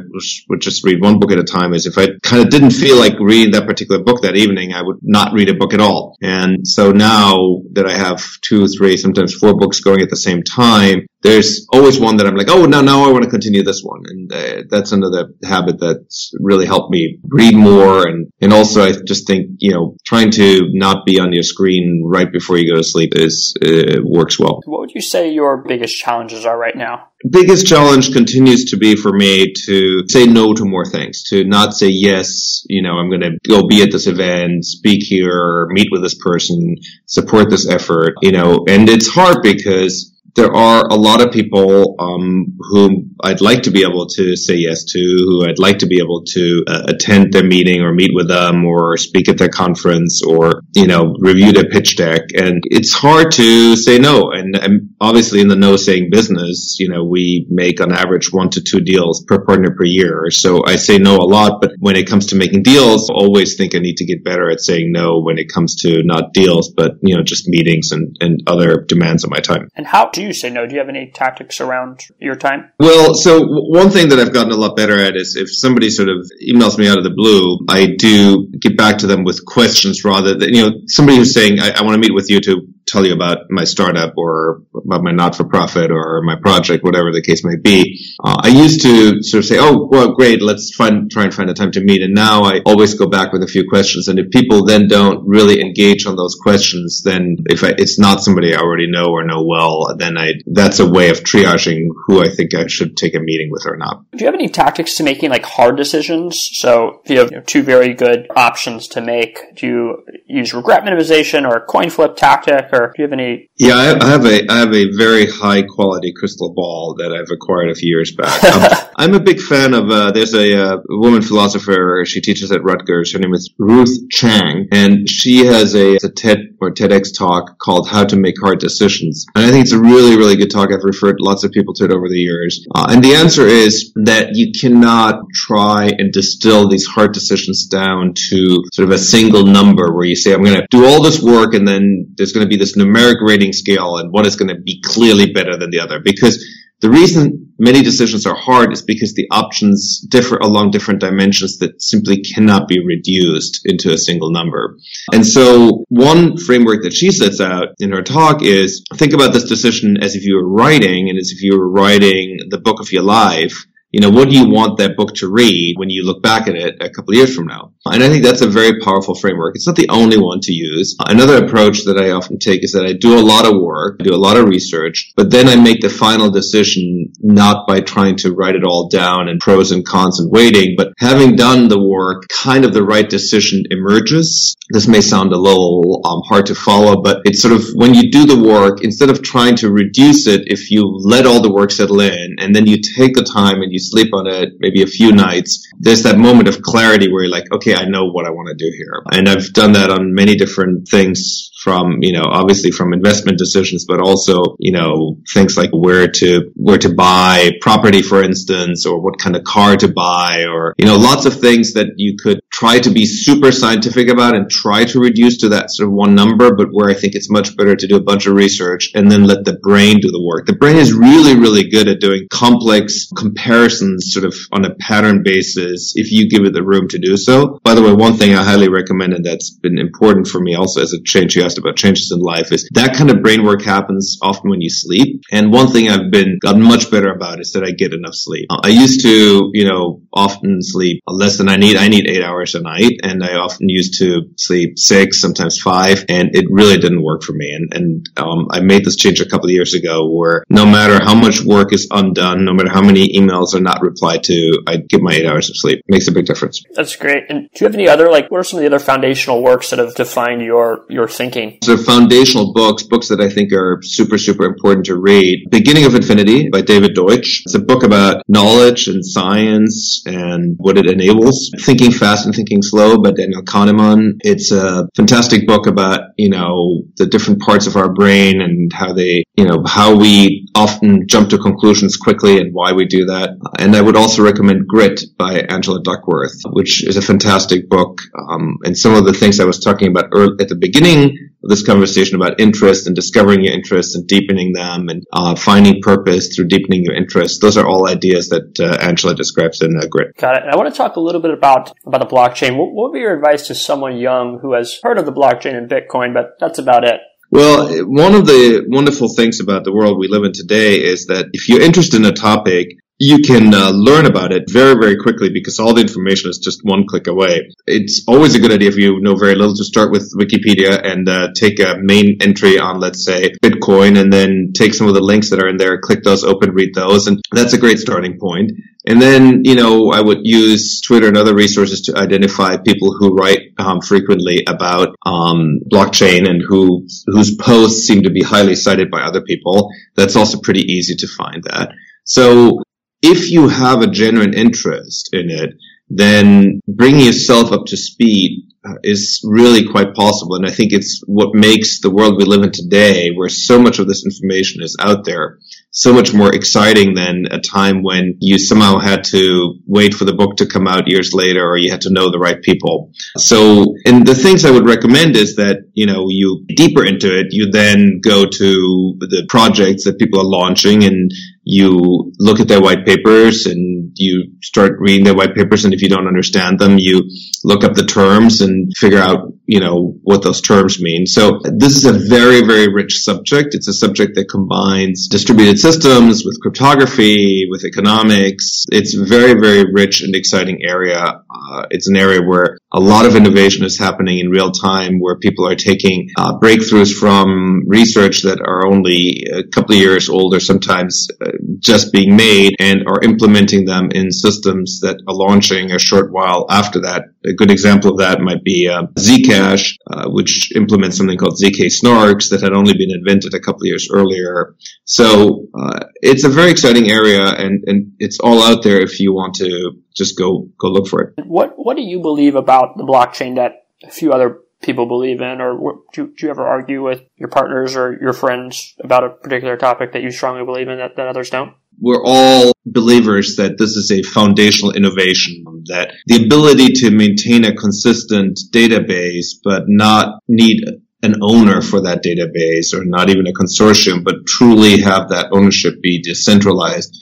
would 0.49 0.61
just 0.61 0.83
read 0.83 1.04
one 1.05 1.19
book 1.19 1.31
at 1.31 1.39
a 1.39 1.43
time 1.43 1.73
is 1.73 1.85
if 1.85 1.97
I 1.97 2.07
kind 2.23 2.41
of 2.43 2.49
didn't 2.49 2.71
feel 2.71 2.97
like 2.97 3.13
reading 3.19 3.51
that 3.51 3.67
particular 3.67 4.03
book 4.03 4.23
that 4.23 4.35
evening, 4.35 4.73
I 4.73 4.81
would 4.81 4.97
not 5.01 5.33
read 5.33 5.49
a 5.49 5.53
book 5.53 5.73
at 5.73 5.79
all. 5.79 6.17
And 6.21 6.67
so 6.67 6.91
now 6.91 7.61
that 7.73 7.85
I 7.85 7.93
have 7.93 8.25
two, 8.41 8.67
three, 8.67 8.97
sometimes 8.97 9.33
four 9.33 9.55
books 9.55 9.79
going 9.79 10.01
at 10.01 10.09
the 10.09 10.17
same 10.17 10.41
time, 10.43 11.05
there's 11.25 11.65
always 11.73 11.99
one 11.99 12.17
that 12.17 12.27
I'm 12.27 12.35
like, 12.35 12.49
oh, 12.49 12.65
no, 12.65 12.81
now 12.81 13.03
I 13.03 13.11
want 13.11 13.23
to 13.23 13.29
continue 13.29 13.63
this 13.63 13.81
one. 13.81 14.03
And 14.05 14.31
uh, 14.31 14.63
that's 14.69 14.91
another 14.91 15.33
habit 15.43 15.79
that's 15.79 16.31
really 16.39 16.67
helped 16.67 16.91
me 16.91 17.17
read 17.27 17.55
more. 17.55 18.07
And, 18.07 18.27
and 18.41 18.53
also 18.53 18.83
I 18.83 18.93
just 19.05 19.25
think, 19.25 19.47
you 19.57 19.71
know, 19.71 19.95
trying 20.05 20.29
to 20.31 20.69
not 20.73 21.05
be 21.05 21.19
on 21.19 21.33
your 21.33 21.43
screen 21.43 22.03
right 22.05 22.31
before 22.31 22.57
you 22.57 22.71
go 22.71 22.77
to 22.77 22.83
sleep 22.83 23.13
is, 23.15 23.55
uh, 23.65 24.01
works 24.03 24.39
well. 24.39 24.61
What 24.65 24.81
would 24.81 24.91
you 24.93 25.01
say 25.01 25.31
your 25.31 25.63
biggest 25.67 25.97
challenges 25.97 26.45
are 26.45 26.57
right 26.57 26.75
now? 26.75 27.07
Biggest 27.27 27.65
challenge 27.65 28.13
continues 28.13 28.65
to 28.65 28.77
be 28.77 28.95
for 28.95 29.11
me 29.11 29.51
to 29.65 30.03
say 30.07 30.27
no 30.27 30.53
to 30.53 30.63
more 30.63 30.85
things, 30.85 31.23
to 31.29 31.43
not 31.43 31.73
say 31.73 31.87
yes, 31.87 32.63
you 32.69 32.83
know, 32.83 32.99
I'm 32.99 33.09
going 33.09 33.21
to 33.21 33.37
go 33.47 33.67
be 33.67 33.81
at 33.81 33.91
this 33.91 34.05
event, 34.05 34.63
speak 34.63 35.01
here, 35.01 35.65
meet 35.71 35.87
with 35.91 36.03
this 36.03 36.15
person, 36.23 36.75
support 37.07 37.49
this 37.49 37.67
effort, 37.67 38.13
you 38.21 38.31
know, 38.31 38.65
and 38.67 38.87
it's 38.89 39.07
hard 39.07 39.41
because 39.41 40.14
there 40.35 40.53
are 40.53 40.85
a 40.89 40.95
lot 40.95 41.21
of 41.21 41.31
people 41.31 41.95
um, 41.97 42.57
whom 42.59 43.15
I'd 43.23 43.39
like 43.39 43.63
to 43.63 43.71
be 43.71 43.83
able 43.83 44.05
to 44.07 44.35
say 44.35 44.55
yes 44.55 44.83
to, 44.83 44.99
who 44.99 45.47
I'd 45.47 45.59
like 45.59 45.79
to 45.79 45.87
be 45.87 45.99
able 45.99 46.23
to 46.33 46.63
uh, 46.67 46.83
attend 46.89 47.31
their 47.31 47.43
meeting 47.43 47.81
or 47.81 47.93
meet 47.93 48.11
with 48.13 48.27
them 48.27 48.65
or 48.65 48.97
speak 48.97 49.29
at 49.29 49.37
their 49.37 49.49
conference 49.49 50.21
or, 50.21 50.63
you 50.75 50.87
know, 50.87 51.15
review 51.19 51.53
their 51.53 51.69
pitch 51.69 51.95
deck. 51.95 52.21
And 52.37 52.61
it's 52.65 52.93
hard 52.93 53.31
to 53.33 53.77
say 53.77 53.97
no. 53.97 54.31
And, 54.31 54.57
and 54.57 54.95
obviously 54.99 55.39
in 55.39 55.47
the 55.47 55.55
no 55.55 55.77
saying 55.77 56.09
business, 56.11 56.34
you 56.79 56.89
know, 56.89 57.03
we 57.03 57.47
make 57.49 57.81
on 57.81 57.91
average 57.91 58.31
one 58.31 58.49
to 58.51 58.61
two 58.61 58.81
deals 58.81 59.23
per 59.23 59.43
partner 59.43 59.75
per 59.75 59.85
year. 59.85 60.29
So 60.31 60.65
I 60.65 60.75
say 60.75 60.97
no 60.97 61.17
a 61.17 61.27
lot, 61.27 61.61
but 61.61 61.71
when 61.79 61.95
it 61.95 62.07
comes 62.07 62.27
to 62.27 62.35
making 62.35 62.63
deals, 62.63 63.09
I 63.09 63.13
always 63.13 63.55
think 63.55 63.75
I 63.75 63.79
need 63.79 63.97
to 63.97 64.05
get 64.05 64.23
better 64.23 64.49
at 64.49 64.61
saying 64.61 64.91
no 64.91 65.21
when 65.21 65.37
it 65.37 65.51
comes 65.51 65.75
to 65.81 66.03
not 66.03 66.33
deals, 66.33 66.71
but, 66.71 66.93
you 67.01 67.15
know, 67.15 67.23
just 67.23 67.47
meetings 67.47 67.91
and, 67.91 68.15
and 68.19 68.43
other 68.47 68.81
demands 68.87 69.23
of 69.23 69.29
my 69.29 69.39
time. 69.39 69.69
And 69.75 69.85
how 69.85 70.09
do 70.09 70.21
you 70.21 70.33
say 70.33 70.49
no? 70.49 70.65
Do 70.65 70.73
you 70.73 70.79
have 70.79 70.89
any 70.89 71.11
tactics 71.11 71.61
around 71.61 72.01
your 72.19 72.35
time? 72.35 72.71
Well, 72.79 73.13
so 73.13 73.45
one 73.45 73.89
thing 73.89 74.09
that 74.09 74.19
I've 74.19 74.33
gotten 74.33 74.51
a 74.51 74.57
lot 74.57 74.75
better 74.75 74.99
at 74.99 75.15
is 75.15 75.35
if 75.35 75.53
somebody 75.55 75.89
sort 75.89 76.09
of 76.09 76.29
emails 76.47 76.77
me 76.77 76.87
out 76.87 76.97
of 76.97 77.03
the 77.03 77.13
blue, 77.15 77.59
I 77.69 77.95
do 77.97 78.47
get 78.59 78.77
back 78.77 78.99
to 78.99 79.07
them 79.07 79.23
with 79.23 79.45
questions 79.45 80.03
rather 80.03 80.35
than, 80.35 80.53
you 80.53 80.61
know, 80.61 80.71
somebody 80.87 81.17
who's 81.17 81.33
saying, 81.33 81.59
I, 81.59 81.71
I 81.77 81.81
want 81.81 81.93
to 81.93 81.99
meet 81.99 82.13
with 82.13 82.29
you 82.29 82.39
to 82.41 82.67
tell 82.85 83.05
you 83.05 83.13
about 83.13 83.49
my 83.49 83.63
startup 83.63 84.13
or 84.17 84.61
about 84.75 85.03
my 85.03 85.11
not-for-profit 85.11 85.91
or 85.91 86.21
my 86.23 86.35
project, 86.35 86.83
whatever 86.83 87.11
the 87.11 87.21
case 87.21 87.43
may 87.43 87.55
be. 87.55 88.05
Uh, 88.23 88.37
I 88.43 88.49
used 88.49 88.81
to 88.83 89.23
sort 89.23 89.43
of 89.43 89.45
say, 89.45 89.57
"Oh, 89.59 89.87
well, 89.89 90.13
great, 90.13 90.41
let's 90.41 90.73
find 90.73 91.09
try 91.09 91.23
and 91.23 91.33
find 91.33 91.49
a 91.49 91.53
time 91.53 91.71
to 91.71 91.81
meet." 91.81 92.01
And 92.01 92.13
now 92.13 92.43
I 92.43 92.61
always 92.65 92.93
go 92.93 93.07
back 93.07 93.33
with 93.33 93.43
a 93.43 93.47
few 93.47 93.67
questions. 93.67 94.07
And 94.07 94.19
if 94.19 94.29
people 94.29 94.65
then 94.65 94.87
don't 94.87 95.27
really 95.27 95.61
engage 95.61 96.05
on 96.05 96.15
those 96.15 96.35
questions, 96.35 97.01
then 97.03 97.37
if 97.47 97.63
I, 97.63 97.73
it's 97.77 97.99
not 97.99 98.21
somebody 98.21 98.53
I 98.53 98.59
already 98.59 98.89
know 98.89 99.07
or 99.07 99.25
know 99.25 99.43
well, 99.43 99.95
then 99.97 100.17
I 100.17 100.33
that's 100.45 100.79
a 100.79 100.89
way 100.89 101.09
of 101.09 101.21
triaging 101.21 101.87
who 102.05 102.21
I 102.21 102.29
think 102.29 102.53
I 102.53 102.67
should 102.67 102.97
take 102.97 103.15
a 103.15 103.19
meeting 103.19 103.49
with 103.51 103.65
or 103.65 103.77
not. 103.77 104.05
Do 104.11 104.19
you 104.19 104.25
have 104.25 104.35
any 104.35 104.49
tactics 104.49 104.95
to 104.95 105.03
making 105.03 105.29
like 105.29 105.45
hard 105.45 105.75
decisions? 105.77 106.49
So 106.53 107.01
if 107.03 107.09
you 107.09 107.19
have 107.19 107.31
you 107.31 107.37
know, 107.37 107.43
two 107.43 107.63
very 107.63 107.93
good 107.93 108.27
options 108.35 108.87
to 108.89 109.01
make, 109.01 109.55
do 109.55 109.67
you 109.67 110.05
use 110.27 110.53
regret 110.53 110.83
minimization 110.83 111.49
or 111.49 111.57
a 111.57 111.65
coin 111.65 111.89
flip 111.89 112.15
tactic? 112.15 112.69
Or 112.75 112.93
do 112.95 113.01
you 113.01 113.03
have 113.03 113.13
any? 113.13 113.49
Yeah, 113.57 113.75
I 113.75 114.05
have 114.05 114.25
a 114.25 114.45
I 114.49 114.59
have 114.59 114.73
a 114.73 114.91
very 114.95 115.29
high 115.29 115.63
quality 115.63 116.13
crystal 116.13 116.53
ball 116.53 116.95
that 116.99 117.11
I've 117.13 117.31
acquired 117.31 117.71
a 117.71 117.75
few 117.75 117.89
years 117.89 118.15
back. 118.15 118.41
I'm, 118.95 119.13
a 119.13 119.19
big 119.19 119.39
fan 119.39 119.73
of. 119.73 119.89
Uh, 119.89 120.11
there's 120.11 120.33
a, 120.33 120.75
uh, 120.75 120.77
woman 120.89 121.21
philosopher. 121.21 122.03
She 122.05 122.21
teaches 122.21 122.51
at 122.51 122.63
Rutgers. 122.63 123.13
Her 123.13 123.19
name 123.19 123.33
is 123.33 123.53
Ruth 123.57 124.09
Chang, 124.09 124.67
and 124.71 125.09
she 125.09 125.45
has 125.45 125.73
a, 125.75 125.95
a 125.95 126.09
TED 126.09 126.57
or 126.59 126.71
TEDx 126.71 127.17
talk 127.17 127.57
called 127.57 127.87
"How 127.87 128.03
to 128.03 128.17
Make 128.17 128.35
Hard 128.41 128.59
Decisions." 128.59 129.25
And 129.35 129.45
I 129.45 129.51
think 129.51 129.63
it's 129.63 129.73
a 129.73 129.79
really 129.79 130.17
really 130.17 130.35
good 130.35 130.51
talk. 130.51 130.73
I've 130.73 130.83
referred 130.83 131.17
lots 131.19 131.43
of 131.43 131.51
people 131.51 131.73
to 131.75 131.85
it 131.85 131.91
over 131.91 132.09
the 132.09 132.19
years. 132.19 132.65
Uh, 132.75 132.87
and 132.89 133.03
the 133.03 133.15
answer 133.15 133.47
is 133.47 133.93
that 133.95 134.35
you 134.35 134.51
cannot 134.59 135.21
try 135.33 135.91
and 135.97 136.11
distill 136.11 136.67
these 136.67 136.85
hard 136.85 137.13
decisions 137.13 137.67
down 137.67 138.13
to 138.29 138.63
sort 138.73 138.89
of 138.89 138.91
a 138.91 138.97
single 138.97 139.45
number 139.45 139.93
where 139.93 140.05
you 140.05 140.15
say, 140.15 140.33
"I'm 140.33 140.43
going 140.43 140.59
to 140.59 140.67
do 140.69 140.85
all 140.85 141.01
this 141.01 141.21
work, 141.21 141.53
and 141.53 141.67
then 141.67 142.13
there's 142.17 142.33
going 142.33 142.45
to 142.45 142.49
be 142.49 142.57
this." 142.57 142.65
this 142.65 142.75
numeric 142.75 143.21
rating 143.21 143.53
scale 143.53 143.97
and 143.97 144.11
one 144.11 144.25
is 144.25 144.35
going 144.35 144.49
to 144.49 144.59
be 144.59 144.81
clearly 144.81 145.31
better 145.31 145.57
than 145.57 145.69
the 145.69 145.79
other 145.79 145.99
because 146.03 146.43
the 146.81 146.89
reason 146.89 147.44
many 147.57 147.81
decisions 147.81 148.25
are 148.25 148.35
hard 148.35 148.73
is 148.73 148.81
because 148.81 149.13
the 149.13 149.27
options 149.31 149.99
differ 149.99 150.37
along 150.37 150.71
different 150.71 150.99
dimensions 150.99 151.57
that 151.59 151.81
simply 151.81 152.21
cannot 152.21 152.67
be 152.67 152.85
reduced 152.85 153.61
into 153.65 153.91
a 153.91 153.97
single 153.97 154.31
number. 154.31 154.77
And 155.13 155.25
so 155.25 155.85
one 155.89 156.37
framework 156.37 156.83
that 156.83 156.93
she 156.93 157.11
sets 157.11 157.41
out 157.41 157.69
in 157.79 157.91
her 157.91 158.01
talk 158.01 158.41
is 158.41 158.83
think 158.95 159.13
about 159.13 159.33
this 159.33 159.47
decision 159.47 159.97
as 160.01 160.15
if 160.15 160.25
you 160.25 160.35
were 160.35 160.47
writing 160.47 161.09
and 161.09 161.17
as 161.17 161.31
if 161.31 161.41
you 161.41 161.57
were 161.57 161.69
writing 161.69 162.39
the 162.49 162.59
book 162.59 162.79
of 162.79 162.91
your 162.91 163.03
life 163.03 163.65
you 163.95 164.01
know, 164.01 164.09
what 164.09 164.27
do 164.27 164.35
you 164.35 164.49
want 164.49 164.77
that 164.79 164.97
book 164.97 165.13
to 165.15 165.31
read 165.31 165.75
when 165.77 165.89
you 165.89 166.03
look 166.03 166.21
back 166.21 166.49
at 166.49 166.55
it 166.55 166.75
a 166.81 166.89
couple 166.89 167.13
of 167.13 167.15
years 167.15 167.33
from 167.33 167.47
now? 167.47 167.71
And 167.85 168.03
I 168.03 168.09
think 168.09 168.25
that's 168.25 168.41
a 168.41 168.47
very 168.47 168.81
powerful 168.81 169.15
framework. 169.15 169.55
It's 169.55 169.67
not 169.67 169.77
the 169.77 169.87
only 169.87 170.17
one 170.17 170.41
to 170.41 170.51
use. 170.51 170.97
Another 170.99 171.45
approach 171.45 171.85
that 171.85 171.97
I 171.97 172.09
often 172.09 172.37
take 172.37 172.65
is 172.65 172.73
that 172.73 172.85
I 172.85 172.91
do 172.91 173.17
a 173.17 173.23
lot 173.23 173.45
of 173.45 173.61
work, 173.61 173.95
I 174.01 174.03
do 174.03 174.13
a 174.13 174.17
lot 174.17 174.35
of 174.35 174.49
research, 174.49 175.13
but 175.15 175.31
then 175.31 175.47
I 175.47 175.55
make 175.55 175.79
the 175.79 175.87
final 175.87 176.29
decision 176.29 177.13
not 177.21 177.67
by 177.67 177.79
trying 177.79 178.17
to 178.17 178.33
write 178.33 178.55
it 178.55 178.65
all 178.65 178.89
down 178.89 179.29
and 179.29 179.39
pros 179.39 179.71
and 179.71 179.85
cons 179.85 180.19
and 180.19 180.29
weighting, 180.29 180.75
but 180.75 180.91
having 180.97 181.35
done 181.35 181.67
the 181.67 181.81
work, 181.81 182.23
kind 182.29 182.63
of 182.63 182.73
the 182.73 182.83
right 182.83 183.09
decision 183.09 183.63
emerges. 183.69 184.55
This 184.69 184.87
may 184.87 185.01
sound 185.01 185.33
a 185.33 185.37
little 185.37 186.01
um, 186.05 186.21
hard 186.25 186.45
to 186.47 186.55
follow, 186.55 187.01
but 187.01 187.21
it's 187.25 187.41
sort 187.41 187.53
of 187.53 187.65
when 187.75 187.93
you 187.93 188.09
do 188.11 188.25
the 188.25 188.41
work, 188.41 188.83
instead 188.83 189.09
of 189.09 189.21
trying 189.21 189.55
to 189.57 189.71
reduce 189.71 190.27
it, 190.27 190.43
if 190.45 190.71
you 190.71 190.83
let 190.85 191.25
all 191.25 191.41
the 191.41 191.51
work 191.51 191.71
settle 191.71 191.99
in 191.99 192.35
and 192.39 192.55
then 192.55 192.65
you 192.65 192.77
take 192.81 193.13
the 193.13 193.23
time 193.23 193.61
and 193.61 193.71
you 193.71 193.79
sleep 193.79 194.13
on 194.13 194.27
it 194.27 194.53
maybe 194.59 194.81
a 194.81 194.87
few 194.87 195.11
nights, 195.11 195.67
there's 195.79 196.03
that 196.03 196.17
moment 196.17 196.47
of 196.47 196.61
clarity 196.61 197.11
where 197.11 197.23
you're 197.23 197.31
like, 197.31 197.51
okay, 197.51 197.75
I 197.75 197.85
know 197.85 198.05
what 198.05 198.25
I 198.25 198.29
want 198.29 198.47
to 198.47 198.55
do 198.55 198.71
here. 198.75 199.03
And 199.11 199.27
I've 199.27 199.51
done 199.53 199.73
that 199.73 199.89
on 199.89 200.13
many 200.13 200.35
different 200.35 200.87
things 200.87 201.51
from, 201.65 202.03
you 202.03 202.13
know, 202.13 202.21
obviously 202.23 202.69
from 202.69 202.93
investment 202.93 203.39
decisions, 203.39 203.85
but 203.87 203.99
also, 203.99 204.55
you 204.59 204.71
know, 204.71 205.17
things 205.33 205.57
like 205.57 205.71
where 205.71 206.07
to, 206.07 206.51
where 206.53 206.77
to 206.77 206.93
buy 206.93 207.49
property, 207.59 208.03
for 208.03 208.21
instance, 208.21 208.85
or 208.85 209.01
what 209.01 209.17
kind 209.17 209.35
of 209.35 209.43
car 209.43 209.75
to 209.75 209.87
buy, 209.87 210.45
or, 210.47 210.75
you 210.77 210.85
know, 210.85 210.95
lots 210.95 211.25
of 211.25 211.39
things 211.39 211.73
that 211.73 211.87
you 211.97 212.17
could 212.21 212.39
try 212.51 212.77
to 212.77 212.91
be 212.91 213.07
super 213.07 213.51
scientific 213.51 214.09
about 214.09 214.35
and 214.35 214.47
try 214.47 214.85
to 214.85 214.99
reduce 214.99 215.39
to 215.39 215.49
that 215.49 215.71
sort 215.71 215.89
of 215.89 215.93
one 215.93 216.13
number, 216.13 216.55
but 216.55 216.67
where 216.71 216.87
I 216.87 216.93
think 216.93 217.15
it's 217.15 217.31
much 217.31 217.57
better 217.57 217.75
to 217.75 217.87
do 217.87 217.97
a 217.97 218.03
bunch 218.03 218.27
of 218.27 218.35
research 218.35 218.91
and 218.93 219.09
then 219.09 219.23
let 219.23 219.43
the 219.43 219.57
brain 219.63 219.99
do 220.01 220.11
the 220.11 220.23
work. 220.23 220.45
The 220.45 220.53
brain 220.53 220.75
is 220.75 220.93
really, 220.93 221.35
really 221.35 221.67
good 221.67 221.87
at 221.87 221.99
doing 221.99 222.27
complex 222.29 223.09
comparisons 223.17 224.13
sort 224.13 224.25
of 224.25 224.35
on 224.51 224.65
a 224.65 224.75
pattern 224.75 225.23
basis 225.23 225.93
if 225.95 226.11
you 226.11 226.29
give 226.29 226.45
it 226.45 226.53
the 226.53 226.63
room 226.63 226.87
to 226.89 226.99
do 226.99 227.17
so. 227.17 227.59
By 227.63 227.73
the 227.73 227.81
way, 227.81 227.91
one 227.91 228.13
thing 228.13 228.35
I 228.35 228.43
highly 228.43 228.69
recommend 228.69 229.13
and 229.13 229.25
that's 229.25 229.49
been 229.49 229.79
important 229.79 230.27
for 230.27 230.39
me 230.39 230.53
also 230.53 230.83
as 230.83 230.93
a 230.93 231.01
change 231.01 231.35
you 231.35 231.41
asked 231.55 231.63
about 231.63 231.75
changes 231.75 232.11
in 232.11 232.19
life 232.19 232.51
is 232.51 232.67
that 232.73 232.95
kind 232.95 233.09
of 233.09 233.21
brain 233.21 233.43
work 233.43 233.63
happens 233.63 234.17
often 234.21 234.49
when 234.49 234.61
you 234.61 234.69
sleep. 234.69 235.23
And 235.31 235.51
one 235.51 235.67
thing 235.67 235.89
I've 235.89 236.11
been 236.11 236.37
gotten 236.39 236.63
much 236.63 236.91
better 236.91 237.11
about 237.11 237.39
is 237.39 237.53
that 237.53 237.63
I 237.63 237.71
get 237.71 237.93
enough 237.93 238.15
sleep. 238.15 238.47
I 238.49 238.69
used 238.69 239.01
to, 239.03 239.49
you 239.53 239.65
know, 239.65 240.01
often 240.13 240.59
sleep 240.61 241.01
less 241.07 241.37
than 241.37 241.49
I 241.49 241.57
need. 241.57 241.77
I 241.77 241.87
need 241.87 242.07
eight 242.07 242.23
hours 242.23 242.35
hours 242.35 242.55
a 242.55 242.61
night, 242.61 242.99
and 243.03 243.23
I 243.23 243.35
often 243.35 243.69
used 243.69 243.99
to 243.99 244.29
sleep 244.37 244.77
six, 244.77 245.21
sometimes 245.21 245.59
five, 245.59 246.05
and 246.09 246.35
it 246.35 246.45
really 246.49 246.77
didn't 246.77 247.03
work 247.03 247.23
for 247.23 247.33
me. 247.33 247.51
And, 247.53 247.73
and 247.73 248.09
um, 248.17 248.47
I 248.51 248.59
made 248.59 248.85
this 248.85 248.95
change 248.95 249.21
a 249.21 249.29
couple 249.29 249.47
of 249.47 249.51
years 249.51 249.73
ago 249.73 250.11
where 250.11 250.43
no 250.49 250.65
matter 250.65 251.03
how 251.03 251.15
much 251.15 251.41
work 251.41 251.73
is 251.73 251.87
undone, 251.91 252.45
no 252.45 252.53
matter 252.53 252.69
how 252.69 252.81
many 252.81 253.17
emails 253.17 253.55
are 253.55 253.61
not 253.61 253.81
replied 253.81 254.23
to, 254.23 254.63
I 254.67 254.77
get 254.77 255.01
my 255.01 255.13
eight 255.13 255.25
hours 255.25 255.49
of 255.49 255.55
sleep. 255.57 255.79
It 255.79 255.91
makes 255.91 256.07
a 256.07 256.11
big 256.11 256.25
difference. 256.25 256.63
That's 256.73 256.95
great. 256.95 257.23
And 257.29 257.49
do 257.53 257.63
you 257.63 257.67
have 257.67 257.75
any 257.75 257.87
other, 257.87 258.09
like, 258.09 258.29
what 258.29 258.39
are 258.39 258.43
some 258.43 258.59
of 258.59 258.61
the 258.63 258.67
other 258.67 258.83
foundational 258.83 259.41
works 259.41 259.69
that 259.69 259.79
have 259.79 259.95
defined 259.95 260.41
your, 260.41 260.85
your 260.89 261.07
thinking? 261.07 261.44
So 261.63 261.77
foundational 261.77 262.53
books, 262.53 262.83
books 262.83 263.07
that 263.09 263.21
I 263.21 263.29
think 263.29 263.51
are 263.53 263.79
super, 263.83 264.17
super 264.17 264.45
important 264.45 264.85
to 264.87 264.97
read. 264.97 265.47
Beginning 265.49 265.85
of 265.85 265.95
Infinity 265.95 266.49
by 266.49 266.61
David 266.61 266.93
Deutsch. 266.93 267.43
It's 267.45 267.55
a 267.55 267.59
book 267.59 267.83
about 267.83 268.23
knowledge 268.27 268.87
and 268.87 269.05
science 269.05 270.03
and 270.05 270.55
what 270.57 270.77
it 270.77 270.87
enables. 270.87 271.51
Thinking 271.61 271.91
Fast 271.91 272.25
and 272.25 272.35
Thinking 272.35 272.61
Slow 272.61 273.01
by 273.01 273.11
Daniel 273.11 273.43
Kahneman. 273.43 274.19
It's 274.21 274.51
a 274.51 274.87
fantastic 274.95 275.47
book 275.47 275.67
about, 275.67 276.01
you 276.17 276.29
know, 276.29 276.83
the 276.97 277.05
different 277.05 277.41
parts 277.41 277.67
of 277.67 277.75
our 277.75 277.91
brain 277.91 278.41
and 278.41 278.71
how 278.73 278.93
they, 278.93 279.23
you 279.35 279.45
know, 279.45 279.63
how 279.65 279.95
we 279.95 280.47
often 280.55 281.07
jump 281.07 281.29
to 281.29 281.37
conclusions 281.37 281.97
quickly 281.97 282.39
and 282.39 282.53
why 282.53 282.73
we 282.73 282.85
do 282.85 283.05
that. 283.05 283.31
And 283.59 283.75
I 283.75 283.81
would 283.81 283.95
also 283.95 284.23
recommend 284.23 284.67
Grit 284.67 285.01
by 285.17 285.39
Angela 285.49 285.81
Duckworth, 285.83 286.39
which 286.51 286.85
is 286.85 286.97
a 286.97 287.01
fantastic 287.01 287.69
book. 287.69 287.99
Um, 288.29 288.57
and 288.63 288.77
some 288.77 288.93
of 288.93 289.05
the 289.05 289.13
things 289.13 289.39
I 289.39 289.45
was 289.45 289.59
talking 289.59 289.89
about 289.89 290.09
early, 290.11 290.35
at 290.39 290.49
the 290.49 290.55
beginning 290.55 291.31
this 291.47 291.65
conversation 291.65 292.15
about 292.15 292.39
interest 292.39 292.87
and 292.87 292.95
discovering 292.95 293.43
your 293.43 293.53
interests 293.53 293.95
and 293.95 294.07
deepening 294.07 294.53
them 294.53 294.89
and 294.89 295.03
uh, 295.13 295.35
finding 295.35 295.81
purpose 295.81 296.35
through 296.35 296.47
deepening 296.47 296.83
your 296.83 296.95
interests. 296.95 297.39
Those 297.39 297.57
are 297.57 297.65
all 297.65 297.87
ideas 297.87 298.29
that 298.29 298.59
uh, 298.59 298.77
Angela 298.81 299.15
describes 299.15 299.61
in 299.61 299.77
uh, 299.77 299.85
Grit. 299.89 300.15
Got 300.17 300.37
it. 300.37 300.43
And 300.43 300.51
I 300.51 300.57
want 300.57 300.73
to 300.73 300.77
talk 300.77 300.95
a 300.95 300.99
little 300.99 301.21
bit 301.21 301.31
about 301.31 301.73
about 301.85 301.99
the 301.99 302.15
blockchain. 302.15 302.57
What, 302.57 302.71
what 302.73 302.91
would 302.91 302.93
be 302.93 302.99
your 302.99 303.15
advice 303.15 303.47
to 303.47 303.55
someone 303.55 303.97
young 303.97 304.39
who 304.41 304.53
has 304.53 304.79
heard 304.81 304.97
of 304.97 305.05
the 305.05 305.13
blockchain 305.13 305.55
and 305.55 305.69
Bitcoin, 305.69 306.13
but 306.13 306.37
that's 306.39 306.59
about 306.59 306.83
it? 306.83 306.99
Well, 307.31 307.85
one 307.85 308.13
of 308.13 308.27
the 308.27 308.63
wonderful 308.67 309.09
things 309.13 309.39
about 309.39 309.63
the 309.63 309.73
world 309.73 309.97
we 309.97 310.07
live 310.07 310.23
in 310.23 310.31
today 310.31 310.75
is 310.83 311.07
that 311.07 311.25
if 311.33 311.49
you're 311.49 311.61
interested 311.61 311.97
in 311.97 312.05
a 312.05 312.13
topic, 312.13 312.67
you 312.97 313.19
can 313.19 313.53
uh, 313.53 313.71
learn 313.71 314.05
about 314.05 314.31
it 314.31 314.49
very, 314.49 314.73
very 314.73 314.95
quickly 314.95 315.29
because 315.29 315.59
all 315.59 315.73
the 315.73 315.81
information 315.81 316.29
is 316.29 316.37
just 316.37 316.61
one 316.63 316.85
click 316.87 317.07
away. 317.07 317.49
It's 317.67 318.05
always 318.07 318.35
a 318.35 318.39
good 318.39 318.53
idea 318.53 318.69
if 318.69 318.77
you 318.77 319.01
know 319.01 319.15
very 319.15 319.35
little 319.35 319.55
to 319.55 319.63
start 319.65 319.91
with 319.91 320.13
Wikipedia 320.17 320.79
and 320.81 321.09
uh, 321.09 321.29
take 321.35 321.59
a 321.59 321.75
main 321.77 322.17
entry 322.21 322.57
on, 322.57 322.79
let's 322.79 323.03
say, 323.03 323.31
Bitcoin, 323.43 323.99
and 323.99 324.13
then 324.13 324.51
take 324.53 324.73
some 324.73 324.87
of 324.87 324.93
the 324.93 325.01
links 325.01 325.29
that 325.29 325.41
are 325.41 325.49
in 325.49 325.57
there, 325.57 325.79
click 325.79 326.03
those, 326.03 326.23
open, 326.23 326.51
read 326.51 326.73
those, 326.73 327.07
and 327.07 327.19
that's 327.31 327.53
a 327.53 327.57
great 327.57 327.79
starting 327.79 328.17
point. 328.17 328.53
And 328.87 329.01
then, 329.01 329.41
you 329.43 329.55
know, 329.55 329.91
I 329.91 329.99
would 329.99 330.19
use 330.23 330.79
Twitter 330.79 331.07
and 331.07 331.17
other 331.17 331.35
resources 331.35 331.81
to 331.83 331.97
identify 331.97 332.57
people 332.57 332.95
who 332.97 333.15
write 333.15 333.39
um, 333.57 333.81
frequently 333.81 334.43
about 334.47 334.95
um, 335.05 335.59
blockchain 335.69 336.29
and 336.29 336.41
who 336.47 336.87
whose 337.07 337.35
posts 337.35 337.87
seem 337.87 338.03
to 338.03 338.11
be 338.11 338.21
highly 338.21 338.55
cited 338.55 338.89
by 338.89 339.01
other 339.01 339.21
people. 339.21 339.69
That's 339.95 340.15
also 340.15 340.39
pretty 340.39 340.71
easy 340.71 340.95
to 340.97 341.07
find 341.07 341.43
that. 341.45 341.71
So 342.03 342.61
if 343.05 343.29
you 343.29 343.47
have 343.47 343.81
a 343.81 343.87
genuine 343.87 344.33
interest 344.33 345.09
in 345.13 345.29
it, 345.29 345.51
then 345.89 346.59
bringing 346.67 347.05
yourself 347.05 347.51
up 347.51 347.65
to 347.67 347.77
speed 347.77 348.49
uh, 348.67 348.73
is 348.81 349.21
really 349.23 349.67
quite 349.67 349.93
possible. 349.93 350.35
And 350.35 350.45
I 350.45 350.49
think 350.49 350.73
it's 350.73 351.03
what 351.05 351.35
makes 351.35 351.79
the 351.79 351.91
world 351.91 352.17
we 352.17 352.25
live 352.25 352.41
in 352.41 352.51
today, 352.51 353.11
where 353.11 353.29
so 353.29 353.61
much 353.61 353.77
of 353.77 353.87
this 353.87 354.03
information 354.03 354.63
is 354.63 354.75
out 354.79 355.05
there, 355.05 355.37
so 355.69 355.93
much 355.93 356.11
more 356.15 356.33
exciting 356.33 356.95
than 356.95 357.25
a 357.29 357.39
time 357.39 357.83
when 357.83 358.17
you 358.19 358.39
somehow 358.39 358.79
had 358.79 359.03
to 359.03 359.59
wait 359.67 359.93
for 359.93 360.05
the 360.05 360.13
book 360.13 360.37
to 360.37 360.47
come 360.47 360.67
out 360.67 360.87
years 360.87 361.13
later 361.13 361.47
or 361.47 361.57
you 361.57 361.69
had 361.69 361.81
to 361.81 361.93
know 361.93 362.09
the 362.09 362.17
right 362.17 362.41
people. 362.41 362.91
So, 363.17 363.75
and 363.85 364.07
the 364.07 364.15
things 364.15 364.45
I 364.45 364.51
would 364.51 364.65
recommend 364.65 365.15
is 365.15 365.35
that, 365.35 365.57
you 365.75 365.85
know, 365.85 366.07
you 366.09 366.45
deeper 366.47 366.83
into 366.83 367.19
it, 367.19 367.27
you 367.29 367.51
then 367.51 367.99
go 368.01 368.25
to 368.25 368.95
the 368.99 369.25
projects 369.29 369.83
that 369.83 369.99
people 369.99 370.19
are 370.19 370.23
launching 370.39 370.83
and 370.83 371.11
you 371.45 372.11
look 372.19 372.39
at 372.39 372.47
their 372.47 372.61
white 372.61 372.85
papers 372.85 373.45
and 373.45 373.91
you 373.95 374.33
start 374.41 374.73
reading 374.79 375.05
their 375.05 375.15
white 375.15 375.35
papers 375.35 375.63
and 375.63 375.73
if 375.73 375.81
you 375.81 375.87
don't 375.87 376.07
understand 376.07 376.59
them 376.59 376.77
you 376.77 377.09
look 377.43 377.63
up 377.63 377.75
the 377.75 377.85
terms 377.85 378.41
and 378.41 378.71
figure 378.75 378.99
out 378.99 379.31
you 379.45 379.59
know 379.59 379.95
what 380.01 380.23
those 380.23 380.41
terms 380.41 380.81
mean. 380.81 381.05
So 381.05 381.39
this 381.43 381.75
is 381.75 381.85
a 381.85 381.93
very 381.93 382.41
very 382.41 382.73
rich 382.73 383.03
subject. 383.03 383.53
It's 383.53 383.67
a 383.67 383.73
subject 383.73 384.15
that 384.15 384.29
combines 384.29 385.07
distributed 385.07 385.59
systems 385.59 386.23
with 386.25 386.41
cryptography 386.41 387.45
with 387.49 387.63
economics. 387.63 388.65
It's 388.71 388.97
a 388.97 389.05
very 389.05 389.39
very 389.39 389.71
rich 389.71 390.01
and 390.01 390.15
exciting 390.15 390.59
area. 390.67 390.99
Uh, 390.99 391.65
it's 391.69 391.87
an 391.87 391.95
area 391.95 392.21
where 392.21 392.57
a 392.75 392.79
lot 392.79 393.05
of 393.05 393.15
innovation 393.15 393.63
is 393.63 393.79
happening 393.79 394.19
in 394.19 394.29
real 394.29 394.51
time 394.51 394.99
where 394.99 395.15
people 395.15 395.47
are 395.47 395.55
taking 395.55 396.09
uh, 396.17 396.37
breakthroughs 396.37 396.93
from 396.93 397.63
research 397.67 398.23
that 398.23 398.41
are 398.41 398.67
only 398.67 399.25
a 399.33 399.43
couple 399.43 399.75
of 399.75 399.81
years 399.81 400.09
old 400.09 400.35
or 400.35 400.41
sometimes 400.41 401.07
uh, 401.21 401.31
just 401.59 401.93
being 401.93 402.17
made 402.17 402.53
and 402.59 402.85
are 402.85 403.01
implementing 403.01 403.63
them 403.63 403.91
in 403.91 404.11
systems 404.11 404.81
that 404.81 404.97
are 405.07 405.15
launching 405.15 405.71
a 405.71 405.79
short 405.79 406.11
while 406.11 406.45
after 406.49 406.81
that. 406.81 407.03
A 407.25 407.31
good 407.31 407.49
example 407.49 407.91
of 407.91 407.99
that 407.99 408.19
might 408.19 408.43
be 408.43 408.67
uh, 408.67 408.87
Zcash, 408.99 409.77
uh, 409.89 410.09
which 410.09 410.53
implements 410.53 410.97
something 410.97 411.17
called 411.17 411.39
ZK 411.41 411.71
Snarks 411.71 412.29
that 412.31 412.41
had 412.41 412.51
only 412.51 412.73
been 412.73 412.91
invented 412.91 413.33
a 413.33 413.39
couple 413.39 413.61
of 413.61 413.67
years 413.67 413.87
earlier. 413.89 414.55
So 414.83 415.47
uh, 415.57 415.79
it's 416.01 416.25
a 416.25 416.29
very 416.29 416.51
exciting 416.51 416.91
area, 416.91 417.23
and, 417.23 417.63
and 417.67 417.93
it's 417.99 418.19
all 418.19 418.43
out 418.43 418.63
there 418.63 418.81
if 418.81 418.99
you 418.99 419.13
want 419.13 419.35
to 419.35 419.81
just 419.95 420.17
go 420.17 420.49
go 420.59 420.69
look 420.69 420.87
for 420.87 421.01
it. 421.01 421.25
What 421.25 421.53
What 421.57 421.75
do 421.75 421.83
you 421.83 422.01
believe 422.01 422.35
about 422.35 422.77
the 422.77 422.83
blockchain 422.83 423.35
that 423.35 423.65
a 423.83 423.91
few 423.91 424.11
other 424.13 424.39
people 424.61 424.87
believe 424.87 425.21
in, 425.21 425.41
or 425.41 425.81
do, 425.93 426.07
do, 426.07 426.25
you 426.25 426.29
ever 426.29 426.45
argue 426.45 426.83
with 426.83 427.01
your 427.17 427.29
partners 427.29 427.75
or 427.75 427.97
your 428.01 428.13
friends 428.13 428.73
about 428.79 429.03
a 429.03 429.09
particular 429.09 429.57
topic 429.57 429.93
that 429.93 430.01
you 430.01 430.11
strongly 430.11 430.43
believe 430.43 430.67
in 430.67 430.77
that, 430.77 430.95
that 430.95 431.07
others 431.07 431.29
don't? 431.29 431.53
We're 431.79 432.03
all 432.03 432.53
believers 432.65 433.35
that 433.35 433.57
this 433.57 433.75
is 433.75 433.91
a 433.91 434.01
foundational 434.01 434.71
innovation, 434.71 435.43
that 435.65 435.93
the 436.07 436.25
ability 436.25 436.69
to 436.73 436.89
maintain 436.89 437.43
a 437.43 437.55
consistent 437.55 438.39
database, 438.51 439.35
but 439.43 439.63
not 439.67 440.19
need 440.27 440.63
an 441.03 441.15
owner 441.21 441.61
for 441.61 441.81
that 441.81 442.03
database 442.03 442.73
or 442.73 442.85
not 442.85 443.09
even 443.09 443.27
a 443.27 443.33
consortium, 443.33 444.03
but 444.03 444.25
truly 444.25 444.79
have 444.79 445.09
that 445.09 445.27
ownership 445.31 445.81
be 445.81 446.01
decentralized 446.01 446.97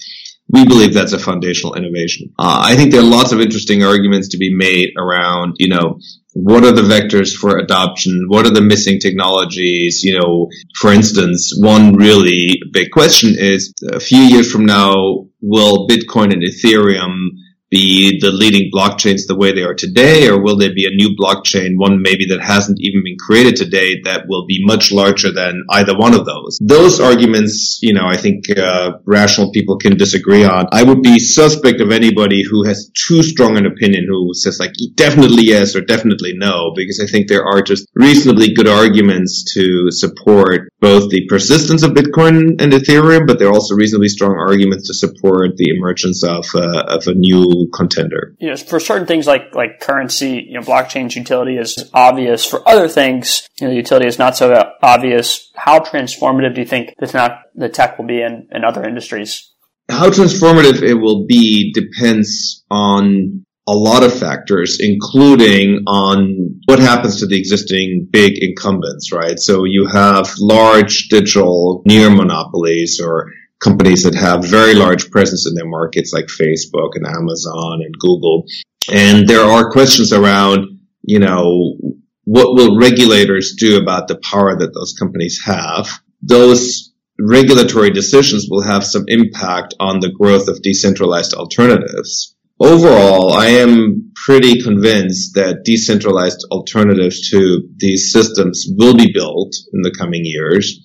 we 0.50 0.66
believe 0.66 0.94
that's 0.94 1.14
a 1.14 1.20
foundational 1.20 1.76
innovation. 1.76 2.34
Uh, 2.38 2.62
I 2.64 2.76
think 2.76 2.92
there 2.92 3.02
are 3.02 3.06
lots 3.06 3.32
of 3.32 3.40
interesting 3.40 3.84
arguments 3.84 4.30
to 4.30 4.38
be 4.38 4.54
made 4.54 4.90
around, 4.98 5.56
you 5.58 5.70
know, 5.70 6.00
what 6.34 6.64
are 6.64 6.72
the 6.72 6.82
vectors 6.82 7.34
for 7.34 7.58
adoption? 7.58 8.26
What 8.28 8.46
are 8.46 8.54
the 8.54 8.62
missing 8.62 9.00
technologies? 9.00 10.04
You 10.04 10.20
know, 10.20 10.50
for 10.76 10.92
instance, 10.92 11.54
one 11.56 11.96
really 11.96 12.60
big 12.72 12.92
question 12.92 13.36
is 13.38 13.74
a 13.92 14.00
few 14.00 14.20
years 14.20 14.52
from 14.52 14.66
now, 14.66 15.28
will 15.42 15.88
Bitcoin 15.88 16.34
and 16.34 16.44
Ethereum 16.44 17.30
be 17.74 18.20
the 18.22 18.32
leading 18.32 18.70
blockchains 18.72 19.26
the 19.28 19.36
way 19.36 19.52
they 19.52 19.64
are 19.64 19.74
today, 19.74 20.30
or 20.30 20.40
will 20.40 20.58
there 20.58 20.74
be 20.74 20.86
a 20.86 20.94
new 21.02 21.16
blockchain, 21.22 21.72
one 21.76 22.04
maybe 22.04 22.26
that 22.28 22.42
hasn't 22.42 22.78
even 22.80 23.02
been 23.04 23.18
created 23.18 23.56
today, 23.56 24.02
that 24.04 24.28
will 24.28 24.46
be 24.46 24.64
much 24.64 24.92
larger 24.92 25.32
than 25.32 25.64
either 25.72 25.98
one 25.98 26.14
of 26.14 26.26
those? 26.26 26.60
Those 26.62 27.00
arguments, 27.00 27.80
you 27.82 27.94
know, 27.94 28.06
I 28.06 28.18
think 28.18 28.46
uh, 28.56 28.92
rational 29.06 29.52
people 29.52 29.78
can 29.78 29.98
disagree 29.98 30.44
on. 30.44 30.68
I 30.72 30.84
would 30.84 31.02
be 31.02 31.18
suspect 31.18 31.82
of 31.82 31.92
anybody 31.92 32.44
who 32.44 32.64
has 32.66 32.92
too 32.94 33.24
strong 33.24 33.58
an 33.58 33.66
opinion 33.66 34.06
who 34.08 34.34
says 34.34 34.60
like 34.60 34.74
definitely 34.96 35.44
yes 35.44 35.76
or 35.76 35.82
definitely 35.82 36.34
no, 36.36 36.74
because 36.76 37.02
I 37.04 37.10
think 37.12 37.28
there 37.28 37.46
are 37.46 37.62
just 37.64 37.88
reasonably 37.96 38.54
good 38.54 38.68
arguments 38.68 39.54
to 39.56 39.90
support 39.90 40.70
both 40.84 41.10
the 41.10 41.26
persistence 41.28 41.82
of 41.82 41.92
Bitcoin 41.92 42.62
and 42.62 42.74
Ethereum, 42.74 43.26
but 43.26 43.40
there 43.40 43.48
are 43.48 43.54
also 43.54 43.74
reasonably 43.74 44.10
strong 44.10 44.36
arguments 44.38 44.88
to 44.88 44.94
support 44.94 45.56
the 45.56 45.70
emergence 45.70 46.26
of 46.26 46.46
uh, 46.54 46.84
of 46.88 47.08
a 47.08 47.14
new 47.14 47.70
contender. 47.74 48.36
You 48.40 48.50
know, 48.50 48.58
for 48.58 48.82
certain 48.82 49.08
things 49.08 49.26
like 49.26 49.56
like 49.56 49.80
currency, 49.80 50.46
you 50.46 50.60
know, 50.60 50.66
blockchain's 50.66 51.16
utility 51.16 51.56
is 51.56 51.90
obvious. 51.94 52.46
For 52.46 52.68
other 52.68 52.90
things, 52.90 53.48
you 53.62 53.68
know, 53.68 53.72
the 53.72 53.78
utility 53.78 54.08
is 54.08 54.20
not 54.20 54.36
so 54.36 54.74
obvious. 54.82 55.54
How 55.56 55.80
transformative 55.80 56.56
do 56.56 56.60
you 56.60 56.68
think 56.68 56.96
the 57.00 57.08
tech, 57.08 57.32
the 57.56 57.70
tech 57.70 57.98
will 57.98 58.06
be 58.06 58.22
in, 58.22 58.50
in 58.52 58.66
other 58.66 58.84
industries? 58.84 59.54
How 59.90 60.10
transformative 60.10 60.82
it 60.82 60.96
will 60.96 61.26
be 61.26 61.72
depends 61.72 62.66
on 62.70 63.46
a 63.68 63.74
lot 63.74 64.04
of 64.04 64.18
factors, 64.18 64.80
including 64.80 65.84
on 65.88 66.60
what 66.66 66.80
happens 66.80 67.20
to 67.20 67.28
the 67.28 67.38
existing 67.38 68.08
big 68.12 68.34
incumbents, 68.42 69.14
right? 69.14 69.40
So 69.40 69.64
you 69.64 69.88
have 69.88 70.34
large 70.38 71.08
digital 71.08 71.82
near 71.86 72.10
monopolies 72.10 73.00
or 73.02 73.32
companies 73.62 74.04
that 74.04 74.16
have 74.16 74.44
very 74.44 74.74
large 74.74 75.10
presence 75.10 75.48
in 75.48 75.56
their 75.56 75.68
markets 75.68 76.12
like 76.14 76.26
Facebook 76.26 76.92
and 76.96 77.08
Amazon 77.08 77.80
and 77.84 77.98
Google. 77.98 78.44
And 78.92 79.28
there 79.28 79.46
are 79.46 79.72
questions 79.72 80.12
around, 80.12 80.80
you 81.04 81.20
know, 81.20 81.78
what 82.26 82.56
will 82.56 82.78
regulators 82.78 83.56
do 83.58 83.82
about 83.82 84.08
the 84.08 84.20
power 84.30 84.58
that 84.58 84.74
those 84.74 84.94
companies 84.98 85.42
have? 85.46 85.88
Those 86.22 86.92
regulatory 87.20 87.92
decisions 87.92 88.48
will 88.50 88.64
have 88.64 88.84
some 88.84 89.06
impact 89.08 89.76
on 89.80 90.00
the 90.00 90.12
growth 90.12 90.50
of 90.50 90.62
decentralized 90.62 91.34
alternatives. 91.34 92.33
Overall, 92.64 93.34
I 93.34 93.48
am 93.48 94.12
pretty 94.16 94.62
convinced 94.62 95.36
that 95.36 95.64
decentralized 95.66 96.46
alternatives 96.50 97.30
to 97.32 97.68
these 97.76 98.12
systems 98.12 98.66
will 98.78 98.96
be 98.96 99.12
built 99.14 99.54
in 99.74 99.82
the 99.82 99.94
coming 99.98 100.22
years 100.24 100.80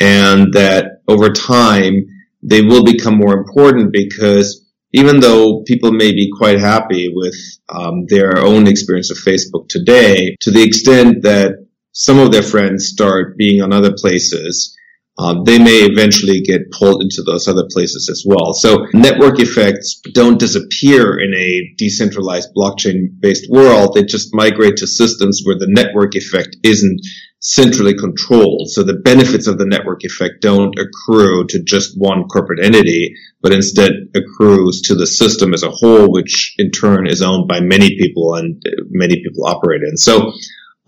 and 0.00 0.52
that 0.52 1.02
over 1.08 1.30
time 1.30 2.06
they 2.42 2.62
will 2.62 2.84
become 2.84 3.16
more 3.16 3.36
important 3.36 3.92
because 3.92 4.64
even 4.92 5.20
though 5.20 5.62
people 5.66 5.90
may 5.90 6.12
be 6.12 6.30
quite 6.36 6.60
happy 6.60 7.10
with 7.12 7.34
um, 7.68 8.06
their 8.06 8.38
own 8.38 8.68
experience 8.68 9.10
of 9.10 9.18
Facebook 9.18 9.68
today, 9.68 10.36
to 10.40 10.50
the 10.50 10.62
extent 10.62 11.22
that 11.22 11.66
some 11.92 12.18
of 12.18 12.30
their 12.30 12.42
friends 12.42 12.86
start 12.86 13.36
being 13.36 13.62
on 13.62 13.72
other 13.72 13.92
places, 13.96 14.76
um, 15.18 15.44
they 15.44 15.58
may 15.58 15.80
eventually 15.84 16.42
get 16.42 16.70
pulled 16.70 17.02
into 17.02 17.22
those 17.22 17.48
other 17.48 17.66
places 17.70 18.08
as 18.10 18.22
well. 18.26 18.52
So 18.52 18.86
network 18.92 19.40
effects 19.40 20.00
don't 20.12 20.38
disappear 20.38 21.18
in 21.18 21.32
a 21.34 21.74
decentralized 21.78 22.50
blockchain 22.54 23.18
based 23.18 23.46
world. 23.50 23.94
They 23.94 24.04
just 24.04 24.34
migrate 24.34 24.76
to 24.78 24.86
systems 24.86 25.42
where 25.44 25.58
the 25.58 25.70
network 25.70 26.16
effect 26.16 26.56
isn't 26.62 27.00
centrally 27.40 27.94
controlled. 27.94 28.68
So 28.68 28.82
the 28.82 29.00
benefits 29.04 29.46
of 29.46 29.56
the 29.56 29.66
network 29.66 30.04
effect 30.04 30.42
don't 30.42 30.74
accrue 30.78 31.46
to 31.46 31.62
just 31.62 31.94
one 31.96 32.24
corporate 32.24 32.62
entity, 32.62 33.14
but 33.40 33.52
instead 33.52 33.92
accrues 34.14 34.82
to 34.82 34.94
the 34.94 35.06
system 35.06 35.54
as 35.54 35.62
a 35.62 35.70
whole, 35.70 36.10
which 36.10 36.54
in 36.58 36.70
turn 36.72 37.06
is 37.06 37.22
owned 37.22 37.48
by 37.48 37.60
many 37.60 37.96
people 37.98 38.34
and 38.34 38.62
many 38.90 39.16
people 39.22 39.46
operate 39.46 39.82
in. 39.82 39.96
So 39.96 40.32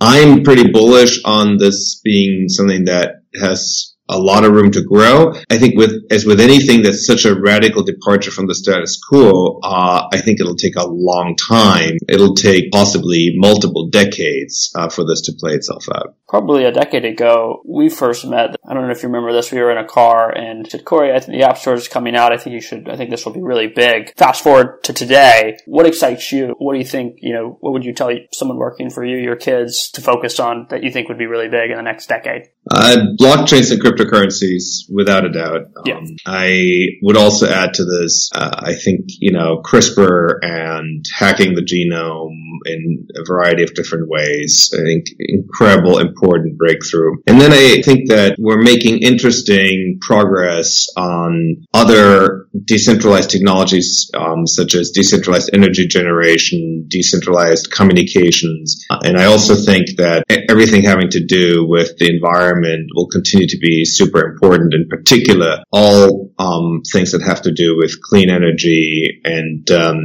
I'm 0.00 0.42
pretty 0.42 0.70
bullish 0.70 1.22
on 1.24 1.56
this 1.56 2.00
being 2.04 2.48
something 2.48 2.86
that 2.86 3.22
has 3.40 3.94
a 4.08 4.18
lot 4.18 4.44
of 4.44 4.52
room 4.52 4.70
to 4.72 4.82
grow. 4.82 5.34
I 5.50 5.58
think 5.58 5.76
with, 5.76 6.04
as 6.10 6.24
with 6.24 6.40
anything 6.40 6.82
that's 6.82 7.06
such 7.06 7.24
a 7.24 7.38
radical 7.38 7.82
departure 7.82 8.30
from 8.30 8.46
the 8.46 8.54
status 8.54 9.00
quo, 9.02 9.60
uh, 9.62 10.08
I 10.12 10.20
think 10.20 10.40
it'll 10.40 10.56
take 10.56 10.76
a 10.76 10.86
long 10.86 11.36
time. 11.36 11.98
It'll 12.08 12.34
take 12.34 12.70
possibly 12.70 13.32
multiple 13.36 13.88
decades 13.88 14.72
uh, 14.74 14.88
for 14.88 15.04
this 15.04 15.22
to 15.22 15.32
play 15.32 15.52
itself 15.52 15.86
out. 15.94 16.14
Probably 16.28 16.64
a 16.64 16.72
decade 16.72 17.04
ago, 17.04 17.62
we 17.64 17.88
first 17.88 18.26
met. 18.26 18.56
I 18.68 18.74
don't 18.74 18.84
know 18.84 18.92
if 18.92 19.02
you 19.02 19.08
remember 19.08 19.32
this. 19.32 19.50
We 19.50 19.60
were 19.60 19.70
in 19.70 19.78
a 19.78 19.86
car 19.86 20.30
and 20.30 20.70
said, 20.70 20.84
Corey, 20.84 21.12
I 21.12 21.20
think 21.20 21.38
the 21.38 21.46
App 21.46 21.58
Store 21.58 21.74
is 21.74 21.88
coming 21.88 22.14
out. 22.14 22.32
I 22.32 22.36
think 22.36 22.54
you 22.54 22.60
should, 22.60 22.88
I 22.88 22.96
think 22.96 23.10
this 23.10 23.24
will 23.24 23.32
be 23.32 23.42
really 23.42 23.68
big. 23.68 24.14
Fast 24.16 24.42
forward 24.42 24.82
to 24.84 24.92
today. 24.92 25.58
What 25.66 25.86
excites 25.86 26.30
you? 26.32 26.54
What 26.58 26.74
do 26.74 26.78
you 26.78 26.84
think, 26.84 27.18
you 27.20 27.32
know, 27.32 27.56
what 27.60 27.72
would 27.72 27.84
you 27.84 27.94
tell 27.94 28.10
someone 28.32 28.58
working 28.58 28.90
for 28.90 29.04
you, 29.04 29.16
your 29.16 29.36
kids 29.36 29.90
to 29.92 30.02
focus 30.02 30.38
on 30.38 30.66
that 30.70 30.82
you 30.82 30.90
think 30.90 31.08
would 31.08 31.18
be 31.18 31.26
really 31.26 31.48
big 31.48 31.70
in 31.70 31.76
the 31.76 31.82
next 31.82 32.08
decade? 32.08 32.48
Uh, 32.70 32.96
blockchains 33.18 33.72
and 33.72 33.80
cryptocurrencies, 33.82 34.84
without 34.92 35.24
a 35.24 35.30
doubt. 35.30 35.68
Yeah. 35.86 35.98
Um, 35.98 36.16
I 36.26 36.98
would 37.02 37.16
also 37.16 37.48
add 37.48 37.74
to 37.74 37.84
this, 37.84 38.30
uh, 38.34 38.50
I 38.58 38.74
think, 38.74 39.06
you 39.20 39.32
know, 39.32 39.62
CRISPR 39.64 40.38
and 40.42 41.04
hacking 41.16 41.54
the 41.54 41.62
genome 41.62 42.58
in 42.66 43.06
a 43.16 43.24
variety 43.26 43.62
of 43.62 43.74
different 43.74 44.08
ways. 44.08 44.70
I 44.74 44.82
think 44.82 45.06
incredible, 45.18 45.98
important 45.98 46.58
breakthrough. 46.58 47.16
And 47.26 47.40
then 47.40 47.52
I 47.52 47.80
think 47.82 48.08
that 48.10 48.36
we're 48.38 48.62
making 48.62 48.98
interesting 48.98 49.98
progress 50.00 50.88
on 50.96 51.66
other 51.72 52.48
decentralized 52.64 53.30
technologies, 53.30 54.10
um, 54.14 54.46
such 54.46 54.74
as 54.74 54.90
decentralized 54.90 55.50
energy 55.52 55.86
generation, 55.86 56.86
decentralized 56.88 57.70
communications. 57.70 58.84
And 58.90 59.16
I 59.16 59.26
also 59.26 59.54
think 59.54 59.96
that 59.96 60.24
everything 60.50 60.82
having 60.82 61.10
to 61.10 61.24
do 61.24 61.66
with 61.66 61.96
the 61.98 62.08
environment 62.14 62.57
will 62.94 63.08
continue 63.08 63.46
to 63.46 63.58
be 63.58 63.84
super 63.84 64.24
important. 64.26 64.74
In 64.74 64.88
particular, 64.88 65.62
all 65.72 66.30
um, 66.38 66.82
things 66.92 67.12
that 67.12 67.22
have 67.22 67.42
to 67.42 67.52
do 67.52 67.76
with 67.76 68.00
clean 68.02 68.30
energy 68.30 69.20
and 69.24 69.70
um, 69.70 70.00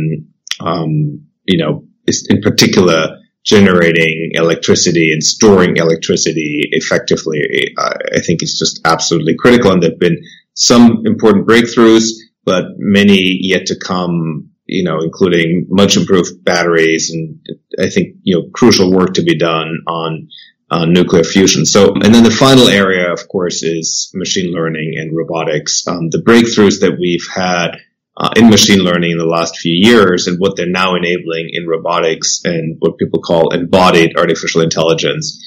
um 0.60 1.25
you 1.45 1.57
know 1.57 1.86
in 2.29 2.41
particular 2.41 3.17
generating 3.45 4.31
electricity 4.33 5.12
and 5.12 5.24
storing 5.24 5.77
electricity 5.77 6.69
effectively, 6.72 7.74
I 7.77 8.22
think 8.22 8.41
is 8.41 8.57
just 8.57 8.79
absolutely 8.86 9.36
critical. 9.38 9.72
And 9.72 9.83
there've 9.83 10.00
been 10.00 10.22
some 10.53 11.03
important 11.05 11.48
breakthroughs, 11.48 12.10
but 12.45 12.65
many 12.77 13.38
yet 13.41 13.65
to 13.67 13.75
come, 13.75 14.51
you 14.65 14.83
know, 14.83 15.00
including 15.01 15.67
much 15.69 15.98
improved 15.98 16.43
batteries 16.43 17.12
and 17.12 17.39
I 17.77 17.89
think, 17.89 18.17
you 18.24 18.36
know, 18.36 18.50
crucial 18.53 18.93
work 18.93 19.15
to 19.15 19.24
be 19.24 19.38
done 19.38 19.79
on 19.88 20.29
uh, 20.73 20.85
nuclear 20.85 21.23
fusion. 21.23 21.65
So, 21.67 21.93
and 21.93 22.13
then 22.15 22.23
the 22.23 22.31
final 22.31 22.67
area, 22.67 23.13
of 23.13 23.27
course, 23.27 23.61
is 23.61 24.09
machine 24.15 24.51
learning 24.51 24.93
and 24.97 25.15
robotics. 25.15 25.87
Um, 25.87 26.09
the 26.09 26.23
breakthroughs 26.25 26.79
that 26.81 26.97
we've 26.99 27.27
had 27.31 27.77
uh, 28.17 28.31
in 28.35 28.49
machine 28.49 28.79
learning 28.79 29.11
in 29.11 29.19
the 29.19 29.25
last 29.25 29.57
few 29.57 29.73
years 29.75 30.25
and 30.25 30.39
what 30.39 30.55
they're 30.55 30.65
now 30.67 30.95
enabling 30.95 31.49
in 31.51 31.67
robotics 31.67 32.41
and 32.43 32.77
what 32.79 32.97
people 32.97 33.21
call 33.21 33.53
embodied 33.53 34.17
artificial 34.17 34.61
intelligence. 34.61 35.39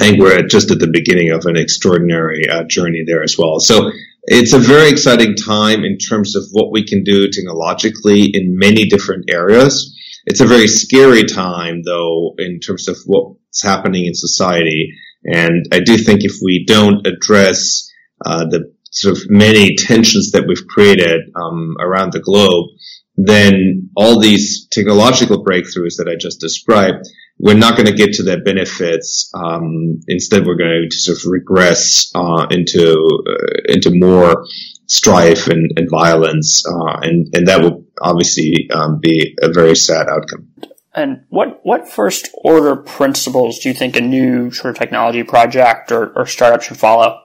I 0.00 0.04
think 0.04 0.20
we're 0.20 0.46
just 0.46 0.70
at 0.70 0.78
the 0.78 0.90
beginning 0.90 1.30
of 1.30 1.44
an 1.44 1.56
extraordinary 1.58 2.48
uh, 2.48 2.64
journey 2.64 3.04
there 3.06 3.22
as 3.22 3.36
well. 3.38 3.60
So 3.60 3.90
it's 4.24 4.54
a 4.54 4.58
very 4.58 4.88
exciting 4.88 5.34
time 5.36 5.84
in 5.84 5.98
terms 5.98 6.36
of 6.36 6.44
what 6.52 6.72
we 6.72 6.86
can 6.86 7.04
do 7.04 7.28
technologically 7.28 8.30
in 8.32 8.58
many 8.58 8.86
different 8.86 9.30
areas. 9.30 9.94
It's 10.24 10.40
a 10.40 10.46
very 10.46 10.68
scary 10.68 11.24
time 11.24 11.82
though 11.84 12.34
in 12.38 12.60
terms 12.60 12.88
of 12.88 12.96
happening 13.62 14.06
in 14.06 14.14
society. 14.14 14.92
And 15.24 15.66
I 15.72 15.80
do 15.80 15.96
think 15.98 16.20
if 16.22 16.36
we 16.42 16.64
don't 16.66 17.06
address 17.06 17.90
uh, 18.24 18.44
the 18.46 18.72
sort 18.90 19.16
of 19.16 19.24
many 19.28 19.76
tensions 19.76 20.32
that 20.32 20.46
we've 20.46 20.66
created 20.68 21.20
um, 21.34 21.76
around 21.80 22.12
the 22.12 22.20
globe, 22.20 22.70
then 23.16 23.90
all 23.96 24.20
these 24.20 24.68
technological 24.68 25.44
breakthroughs 25.44 25.96
that 25.98 26.08
I 26.08 26.16
just 26.20 26.40
described, 26.40 27.06
we're 27.38 27.54
not 27.54 27.76
going 27.76 27.86
to 27.86 27.94
get 27.94 28.14
to 28.14 28.22
their 28.22 28.42
benefits. 28.42 29.30
Um, 29.34 30.00
instead, 30.08 30.46
we're 30.46 30.56
going 30.56 30.88
to 30.90 30.96
sort 30.96 31.18
of 31.18 31.24
regress 31.30 32.10
uh, 32.14 32.46
into 32.50 32.94
uh, 33.28 33.72
into 33.72 33.90
more 33.92 34.46
strife 34.86 35.48
and, 35.48 35.70
and 35.76 35.88
violence, 35.90 36.64
uh, 36.66 36.98
and 37.02 37.28
and 37.34 37.48
that 37.48 37.60
will 37.60 37.84
obviously 38.00 38.68
um, 38.72 39.00
be 39.00 39.34
a 39.42 39.52
very 39.52 39.76
sad 39.76 40.08
outcome. 40.08 40.45
And 40.96 41.24
what 41.28 41.60
what 41.62 41.88
first 41.88 42.30
order 42.42 42.74
principles 42.74 43.58
do 43.58 43.68
you 43.68 43.74
think 43.74 43.96
a 43.96 44.00
new 44.00 44.50
sort 44.50 44.74
of 44.74 44.78
technology 44.78 45.22
project 45.22 45.92
or, 45.92 46.08
or 46.16 46.26
startup 46.26 46.62
should 46.62 46.78
follow? 46.78 47.20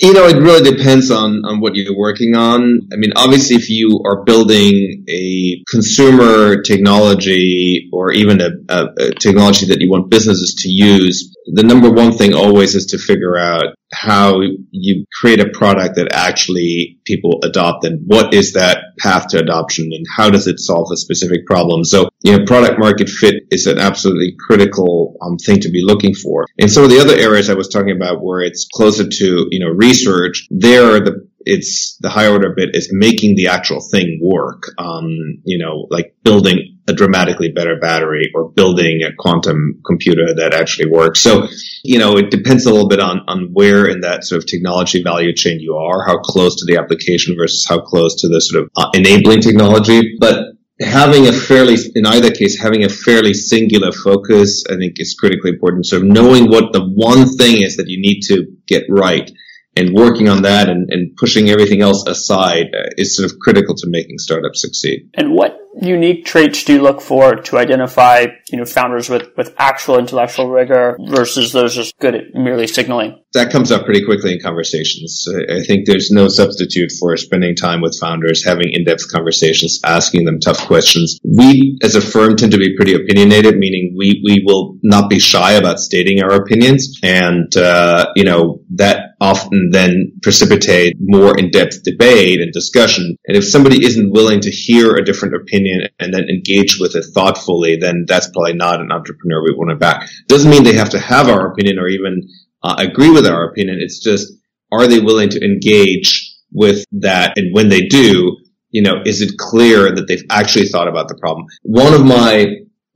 you 0.00 0.12
know, 0.12 0.26
it 0.26 0.36
really 0.36 0.68
depends 0.68 1.10
on, 1.10 1.44
on 1.44 1.60
what 1.60 1.74
you're 1.74 1.96
working 1.96 2.36
on. 2.36 2.80
I 2.92 2.96
mean, 2.96 3.12
obviously, 3.16 3.56
if 3.56 3.68
you 3.68 4.00
are 4.04 4.22
building 4.24 5.04
a 5.08 5.62
consumer 5.70 6.62
technology 6.62 7.88
or 7.92 8.12
even 8.12 8.40
a, 8.40 8.50
a, 8.68 8.86
a, 8.98 9.10
technology 9.14 9.66
that 9.66 9.80
you 9.80 9.90
want 9.90 10.10
businesses 10.10 10.54
to 10.62 10.68
use, 10.68 11.36
the 11.46 11.62
number 11.62 11.90
one 11.90 12.12
thing 12.12 12.34
always 12.34 12.74
is 12.74 12.86
to 12.86 12.98
figure 12.98 13.36
out 13.36 13.74
how 13.92 14.40
you 14.70 15.04
create 15.20 15.40
a 15.40 15.50
product 15.50 15.96
that 15.96 16.12
actually 16.12 16.98
people 17.04 17.40
adopt 17.42 17.84
and 17.84 18.02
what 18.06 18.32
is 18.32 18.54
that 18.54 18.78
path 18.98 19.28
to 19.28 19.38
adoption 19.38 19.90
and 19.92 20.06
how 20.16 20.30
does 20.30 20.46
it 20.46 20.58
solve 20.58 20.88
a 20.92 20.96
specific 20.96 21.46
problem. 21.46 21.84
So, 21.84 22.08
you 22.22 22.36
know, 22.36 22.44
product 22.46 22.78
market 22.78 23.08
fit 23.08 23.34
is 23.50 23.66
an 23.66 23.78
absolutely 23.78 24.34
critical 24.38 25.16
um, 25.20 25.36
thing 25.36 25.60
to 25.60 25.70
be 25.70 25.82
looking 25.84 26.14
for. 26.14 26.46
And 26.58 26.70
some 26.70 26.84
of 26.84 26.90
the 26.90 27.00
other 27.00 27.16
areas 27.16 27.50
I 27.50 27.54
was 27.54 27.68
talking 27.68 27.94
about 27.94 28.22
where 28.22 28.40
it's 28.40 28.66
closer 28.72 29.08
to, 29.08 29.46
you 29.50 29.60
know, 29.60 29.70
research, 29.70 30.46
there 30.50 31.00
the 31.00 31.28
it's 31.44 31.96
the 32.00 32.08
higher 32.08 32.30
order 32.30 32.54
bit 32.56 32.70
is 32.74 32.90
making 32.92 33.34
the 33.34 33.48
actual 33.48 33.80
thing 33.80 34.20
work. 34.22 34.62
Um, 34.78 35.42
you 35.44 35.58
know, 35.58 35.86
like 35.90 36.14
building 36.22 36.71
a 36.88 36.92
dramatically 36.92 37.50
better 37.52 37.78
battery 37.80 38.30
or 38.34 38.50
building 38.50 39.02
a 39.02 39.14
quantum 39.16 39.80
computer 39.86 40.34
that 40.34 40.52
actually 40.52 40.90
works. 40.90 41.20
So, 41.20 41.46
you 41.84 41.98
know, 41.98 42.16
it 42.16 42.30
depends 42.30 42.66
a 42.66 42.70
little 42.72 42.88
bit 42.88 43.00
on, 43.00 43.20
on 43.28 43.50
where 43.52 43.86
in 43.86 44.00
that 44.00 44.24
sort 44.24 44.42
of 44.42 44.48
technology 44.48 45.02
value 45.02 45.32
chain 45.32 45.60
you 45.60 45.76
are, 45.76 46.04
how 46.04 46.18
close 46.18 46.56
to 46.56 46.64
the 46.66 46.80
application 46.80 47.36
versus 47.38 47.66
how 47.68 47.80
close 47.80 48.22
to 48.22 48.28
the 48.28 48.40
sort 48.40 48.64
of 48.64 48.70
uh, 48.76 48.90
enabling 48.94 49.40
technology. 49.40 50.16
But 50.18 50.56
having 50.80 51.28
a 51.28 51.32
fairly, 51.32 51.76
in 51.94 52.04
either 52.06 52.30
case, 52.32 52.60
having 52.60 52.84
a 52.84 52.88
fairly 52.88 53.34
singular 53.34 53.92
focus, 53.92 54.64
I 54.68 54.76
think 54.76 54.94
is 54.96 55.14
critically 55.14 55.50
important. 55.50 55.86
So 55.86 56.00
knowing 56.00 56.50
what 56.50 56.72
the 56.72 56.84
one 56.84 57.28
thing 57.28 57.62
is 57.62 57.76
that 57.76 57.88
you 57.88 58.00
need 58.00 58.22
to 58.22 58.46
get 58.66 58.84
right 58.88 59.30
and 59.76 59.94
working 59.94 60.28
on 60.28 60.42
that 60.42 60.68
and, 60.68 60.88
and 60.90 61.16
pushing 61.16 61.48
everything 61.48 61.80
else 61.80 62.06
aside 62.06 62.66
uh, 62.74 62.90
is 62.96 63.16
sort 63.16 63.30
of 63.30 63.38
critical 63.38 63.74
to 63.74 63.86
making 63.88 64.18
startups 64.18 64.60
succeed. 64.60 65.10
And 65.14 65.32
what 65.32 65.58
unique 65.80 66.26
traits 66.26 66.64
do 66.64 66.74
you 66.74 66.82
look 66.82 67.00
for 67.00 67.36
to 67.36 67.58
identify, 67.58 68.26
you 68.50 68.58
know, 68.58 68.64
founders 68.66 69.08
with, 69.08 69.30
with 69.36 69.54
actual 69.56 69.98
intellectual 69.98 70.50
rigor 70.50 70.98
versus 71.08 71.52
those 71.52 71.74
just 71.74 71.96
good 71.98 72.14
at 72.14 72.34
merely 72.34 72.66
signaling? 72.66 73.18
That 73.32 73.50
comes 73.50 73.72
up 73.72 73.86
pretty 73.86 74.04
quickly 74.04 74.34
in 74.34 74.40
conversations. 74.40 75.26
I 75.48 75.62
think 75.62 75.86
there's 75.86 76.10
no 76.10 76.28
substitute 76.28 76.92
for 77.00 77.16
spending 77.16 77.56
time 77.56 77.80
with 77.80 77.98
founders, 77.98 78.44
having 78.44 78.66
in-depth 78.70 79.10
conversations, 79.10 79.80
asking 79.82 80.26
them 80.26 80.38
tough 80.38 80.66
questions. 80.66 81.18
We, 81.24 81.78
as 81.82 81.96
a 81.96 82.02
firm, 82.02 82.36
tend 82.36 82.52
to 82.52 82.58
be 82.58 82.76
pretty 82.76 82.94
opinionated, 82.94 83.56
meaning 83.56 83.94
we, 83.96 84.22
we 84.22 84.42
will 84.44 84.76
not 84.82 85.08
be 85.08 85.18
shy 85.18 85.52
about 85.52 85.78
stating 85.78 86.22
our 86.22 86.34
opinions. 86.34 86.98
And, 87.02 87.56
uh, 87.56 88.12
you 88.14 88.24
know, 88.24 88.60
that 88.74 89.11
often 89.22 89.70
then 89.70 90.12
precipitate 90.20 90.96
more 90.98 91.38
in-depth 91.38 91.84
debate 91.84 92.40
and 92.40 92.52
discussion. 92.52 93.16
And 93.26 93.36
if 93.36 93.44
somebody 93.48 93.84
isn't 93.86 94.12
willing 94.12 94.40
to 94.40 94.50
hear 94.50 94.96
a 94.96 95.04
different 95.04 95.36
opinion, 95.36 95.88
and 96.00 96.12
then 96.12 96.24
engage 96.28 96.78
with 96.80 96.96
it 96.96 97.04
thoughtfully, 97.14 97.76
then 97.76 98.04
that's 98.08 98.28
probably 98.32 98.54
not 98.54 98.80
an 98.80 98.90
entrepreneur 98.90 99.42
we 99.42 99.54
want 99.54 99.70
to 99.70 99.76
back. 99.76 100.10
Doesn't 100.26 100.50
mean 100.50 100.64
they 100.64 100.74
have 100.74 100.90
to 100.90 100.98
have 100.98 101.28
our 101.28 101.52
opinion 101.52 101.78
or 101.78 101.88
even 101.88 102.28
uh, 102.62 102.74
agree 102.78 103.10
with 103.10 103.26
our 103.26 103.48
opinion. 103.50 103.78
It's 103.80 104.00
just, 104.00 104.32
are 104.72 104.88
they 104.88 104.98
willing 104.98 105.30
to 105.30 105.44
engage 105.44 106.34
with 106.52 106.84
that? 106.92 107.34
And 107.36 107.54
when 107.54 107.68
they 107.68 107.82
do, 107.86 108.36
you 108.70 108.82
know, 108.82 108.96
is 109.04 109.20
it 109.20 109.38
clear 109.38 109.94
that 109.94 110.06
they've 110.08 110.26
actually 110.30 110.66
thought 110.66 110.88
about 110.88 111.06
the 111.08 111.18
problem? 111.20 111.46
One 111.62 111.94
of 111.94 112.04
my 112.04 112.46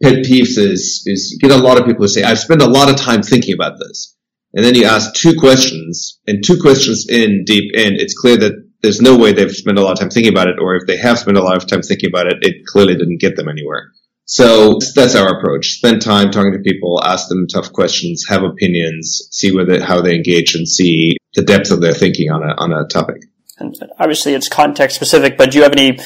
pet 0.02 0.24
peeves 0.24 0.58
is, 0.58 1.04
is 1.06 1.38
get 1.40 1.52
a 1.52 1.56
lot 1.56 1.78
of 1.78 1.86
people 1.86 2.02
who 2.02 2.08
say, 2.08 2.24
I've 2.24 2.38
spent 2.38 2.62
a 2.62 2.68
lot 2.78 2.90
of 2.90 2.96
time 2.96 3.22
thinking 3.22 3.54
about 3.54 3.78
this. 3.78 4.16
And 4.56 4.64
then 4.64 4.74
you 4.74 4.86
ask 4.86 5.12
two 5.12 5.34
questions 5.38 6.18
and 6.26 6.42
two 6.42 6.58
questions 6.58 7.06
in 7.10 7.44
deep 7.44 7.74
in, 7.74 7.94
it's 7.94 8.18
clear 8.18 8.38
that 8.38 8.54
there's 8.80 9.02
no 9.02 9.16
way 9.18 9.32
they've 9.32 9.52
spent 9.52 9.78
a 9.78 9.82
lot 9.82 9.92
of 9.92 9.98
time 9.98 10.08
thinking 10.08 10.32
about 10.32 10.48
it, 10.48 10.56
or 10.58 10.76
if 10.76 10.86
they 10.86 10.96
have 10.96 11.18
spent 11.18 11.36
a 11.36 11.42
lot 11.42 11.56
of 11.56 11.66
time 11.66 11.82
thinking 11.82 12.08
about 12.08 12.26
it, 12.26 12.38
it 12.40 12.64
clearly 12.64 12.94
didn't 12.94 13.20
get 13.20 13.36
them 13.36 13.48
anywhere. 13.48 13.92
So 14.24 14.78
that's 14.94 15.14
our 15.14 15.38
approach. 15.38 15.72
Spend 15.72 16.00
time 16.00 16.30
talking 16.30 16.52
to 16.52 16.58
people, 16.58 17.04
ask 17.04 17.28
them 17.28 17.46
tough 17.46 17.70
questions, 17.72 18.24
have 18.28 18.42
opinions, 18.42 19.28
see 19.30 19.54
how 19.80 20.00
they 20.00 20.16
engage 20.16 20.54
and 20.54 20.66
see 20.66 21.16
the 21.34 21.42
depth 21.42 21.70
of 21.70 21.82
their 21.82 21.94
thinking 21.94 22.30
on 22.30 22.42
a, 22.42 22.54
on 22.56 22.72
a 22.72 22.88
topic. 22.88 23.22
And 23.58 23.76
obviously 23.98 24.32
it's 24.32 24.48
context 24.48 24.96
specific, 24.96 25.36
but 25.36 25.50
do 25.50 25.58
you 25.58 25.64
have 25.64 25.72
any 25.72 25.98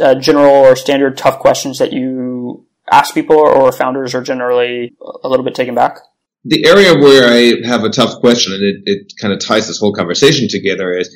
uh, 0.00 0.14
general 0.14 0.54
or 0.54 0.76
standard 0.76 1.16
tough 1.16 1.40
questions 1.40 1.78
that 1.78 1.92
you 1.92 2.66
ask 2.90 3.14
people 3.14 3.36
or 3.36 3.72
founders 3.72 4.14
are 4.14 4.22
generally 4.22 4.92
a 5.22 5.28
little 5.28 5.44
bit 5.44 5.56
taken 5.56 5.74
back? 5.74 5.98
The 6.44 6.66
area 6.66 6.94
where 6.94 7.30
I 7.30 7.66
have 7.68 7.84
a 7.84 7.90
tough 7.90 8.20
question 8.20 8.54
and 8.54 8.62
it, 8.62 8.82
it 8.86 9.12
kind 9.20 9.32
of 9.32 9.40
ties 9.40 9.68
this 9.68 9.78
whole 9.78 9.92
conversation 9.92 10.48
together 10.48 10.96
is 10.96 11.14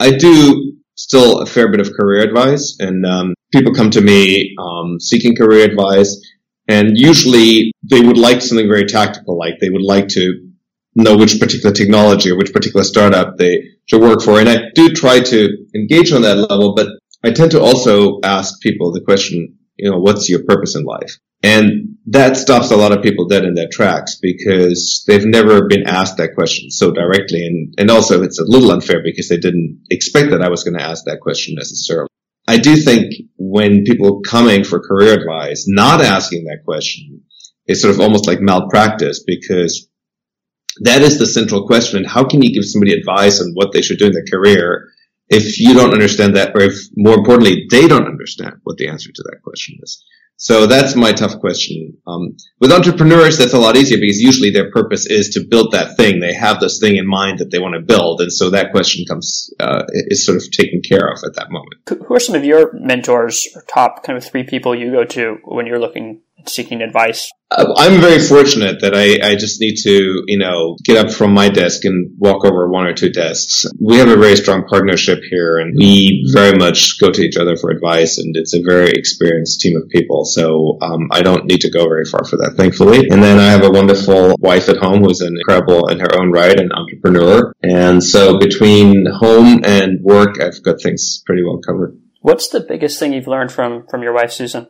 I 0.00 0.10
do 0.12 0.72
still 0.96 1.40
a 1.40 1.46
fair 1.46 1.70
bit 1.70 1.80
of 1.80 1.92
career 1.92 2.22
advice 2.22 2.76
and 2.80 3.04
um, 3.04 3.34
people 3.52 3.74
come 3.74 3.90
to 3.90 4.00
me 4.00 4.54
um, 4.58 4.98
seeking 5.00 5.36
career 5.36 5.68
advice 5.68 6.18
and 6.68 6.96
usually 6.96 7.72
they 7.82 8.00
would 8.00 8.16
like 8.16 8.40
something 8.40 8.68
very 8.68 8.86
tactical 8.86 9.38
like 9.38 9.54
they 9.60 9.70
would 9.70 9.82
like 9.82 10.08
to 10.08 10.44
know 10.94 11.16
which 11.16 11.40
particular 11.40 11.74
technology 11.74 12.30
or 12.30 12.36
which 12.36 12.52
particular 12.52 12.84
startup 12.84 13.36
they 13.36 13.62
should 13.86 14.00
work 14.00 14.22
for. 14.22 14.38
And 14.38 14.48
I 14.48 14.70
do 14.74 14.90
try 14.90 15.20
to 15.20 15.48
engage 15.74 16.12
on 16.12 16.22
that 16.22 16.36
level, 16.36 16.74
but 16.74 16.88
I 17.24 17.32
tend 17.32 17.50
to 17.52 17.60
also 17.60 18.20
ask 18.22 18.60
people 18.60 18.92
the 18.92 19.00
question, 19.00 19.58
you 19.76 19.90
know, 19.90 19.98
what's 19.98 20.28
your 20.28 20.44
purpose 20.44 20.76
in 20.76 20.84
life? 20.84 21.18
And 21.42 21.98
that 22.06 22.36
stops 22.36 22.70
a 22.70 22.76
lot 22.76 22.96
of 22.96 23.02
people 23.02 23.26
dead 23.26 23.44
in 23.44 23.54
their 23.54 23.68
tracks 23.70 24.16
because 24.20 25.04
they've 25.06 25.26
never 25.26 25.66
been 25.66 25.86
asked 25.86 26.16
that 26.16 26.34
question 26.34 26.70
so 26.70 26.90
directly. 26.90 27.46
And, 27.46 27.74
and 27.76 27.90
also 27.90 28.22
it's 28.22 28.38
a 28.38 28.44
little 28.44 28.72
unfair 28.72 29.02
because 29.02 29.28
they 29.28 29.36
didn't 29.36 29.84
expect 29.90 30.30
that 30.30 30.42
I 30.42 30.48
was 30.48 30.64
going 30.64 30.78
to 30.78 30.82
ask 30.84 31.04
that 31.04 31.20
question 31.20 31.54
necessarily. 31.54 32.08
I 32.46 32.58
do 32.58 32.76
think 32.76 33.14
when 33.36 33.84
people 33.84 34.20
coming 34.20 34.64
for 34.64 34.80
career 34.80 35.18
advice, 35.18 35.64
not 35.66 36.00
asking 36.00 36.44
that 36.44 36.64
question 36.64 37.22
is 37.66 37.80
sort 37.80 37.94
of 37.94 38.00
almost 38.00 38.26
like 38.26 38.40
malpractice 38.40 39.22
because 39.26 39.88
that 40.80 41.02
is 41.02 41.18
the 41.18 41.26
central 41.26 41.66
question. 41.66 42.04
How 42.04 42.24
can 42.24 42.42
you 42.42 42.54
give 42.54 42.64
somebody 42.64 42.92
advice 42.92 43.40
on 43.40 43.52
what 43.54 43.72
they 43.72 43.82
should 43.82 43.98
do 43.98 44.06
in 44.06 44.12
their 44.12 44.24
career 44.30 44.88
if 45.34 45.58
you 45.58 45.74
don't 45.74 45.92
understand 45.92 46.36
that, 46.36 46.52
or 46.54 46.62
if 46.62 46.76
more 46.96 47.14
importantly, 47.14 47.66
they 47.70 47.88
don't 47.88 48.06
understand 48.06 48.54
what 48.62 48.76
the 48.76 48.88
answer 48.88 49.10
to 49.12 49.22
that 49.24 49.42
question 49.42 49.78
is? 49.82 50.04
So 50.36 50.66
that's 50.66 50.96
my 50.96 51.12
tough 51.12 51.38
question. 51.38 51.96
Um, 52.06 52.36
with 52.60 52.72
entrepreneurs, 52.72 53.38
that's 53.38 53.52
a 53.52 53.58
lot 53.58 53.76
easier 53.76 53.98
because 53.98 54.20
usually 54.20 54.50
their 54.50 54.70
purpose 54.72 55.06
is 55.06 55.30
to 55.30 55.46
build 55.48 55.72
that 55.72 55.96
thing. 55.96 56.18
They 56.18 56.34
have 56.34 56.58
this 56.58 56.80
thing 56.80 56.96
in 56.96 57.06
mind 57.06 57.38
that 57.38 57.50
they 57.50 57.60
want 57.60 57.74
to 57.74 57.80
build, 57.80 58.20
and 58.20 58.32
so 58.32 58.50
that 58.50 58.72
question 58.72 59.04
comes 59.06 59.50
uh, 59.60 59.84
is 59.88 60.26
sort 60.26 60.36
of 60.36 60.50
taken 60.50 60.82
care 60.82 61.06
of 61.08 61.22
at 61.24 61.36
that 61.36 61.50
moment. 61.50 61.74
Who 61.88 62.14
are 62.14 62.20
some 62.20 62.34
of 62.34 62.44
your 62.44 62.72
mentors 62.72 63.46
or 63.54 63.62
top 63.62 64.02
kind 64.02 64.18
of 64.18 64.24
three 64.24 64.42
people 64.42 64.74
you 64.74 64.90
go 64.90 65.04
to 65.04 65.38
when 65.44 65.66
you're 65.66 65.80
looking 65.80 66.20
seeking 66.46 66.82
advice? 66.82 67.30
Uh, 67.50 67.72
I'm 67.76 68.00
very 68.00 68.20
fortunate 68.20 68.80
that 68.80 68.94
I, 68.94 69.30
I 69.30 69.36
just 69.36 69.60
need 69.60 69.76
to, 69.82 70.22
you 70.26 70.38
know, 70.38 70.76
get 70.82 71.04
up 71.04 71.12
from 71.12 71.32
my 71.32 71.48
desk 71.48 71.84
and 71.84 72.10
walk 72.18 72.44
over 72.44 72.68
one 72.68 72.86
or 72.86 72.94
two 72.94 73.10
desks. 73.10 73.66
We 73.80 73.96
have 73.96 74.08
a 74.08 74.16
very 74.16 74.36
strong 74.36 74.64
partnership 74.68 75.20
here 75.30 75.58
and 75.58 75.74
we 75.78 76.28
very 76.32 76.56
much 76.56 76.98
go 77.00 77.10
to 77.10 77.22
each 77.22 77.36
other 77.36 77.56
for 77.56 77.70
advice 77.70 78.18
and 78.18 78.34
it's 78.36 78.54
a 78.54 78.62
very 78.62 78.90
experienced 78.90 79.60
team 79.60 79.76
of 79.76 79.88
people. 79.88 80.24
So, 80.24 80.78
um, 80.80 81.08
I 81.12 81.22
don't 81.22 81.44
need 81.44 81.60
to 81.60 81.70
go 81.70 81.84
very 81.84 82.06
far 82.06 82.24
for 82.24 82.36
that, 82.38 82.54
thankfully. 82.56 83.08
And 83.10 83.22
then 83.22 83.38
I 83.38 83.50
have 83.50 83.64
a 83.64 83.70
wonderful 83.70 84.36
wife 84.40 84.68
at 84.68 84.78
home 84.78 85.04
who's 85.04 85.20
an 85.20 85.36
incredible 85.36 85.88
in 85.88 86.00
her 86.00 86.18
own 86.18 86.32
right, 86.32 86.58
an 86.58 86.70
entrepreneur. 86.72 87.52
And 87.62 88.02
so 88.02 88.38
between 88.38 89.06
home 89.06 89.62
and 89.64 90.00
work, 90.02 90.40
I've 90.40 90.62
got 90.62 90.82
things 90.82 91.22
pretty 91.26 91.44
well 91.44 91.58
covered. 91.58 91.98
What's 92.24 92.48
the 92.48 92.60
biggest 92.60 92.98
thing 92.98 93.12
you've 93.12 93.26
learned 93.26 93.52
from 93.52 93.86
from 93.86 94.02
your 94.02 94.14
wife, 94.14 94.32
Susan? 94.32 94.66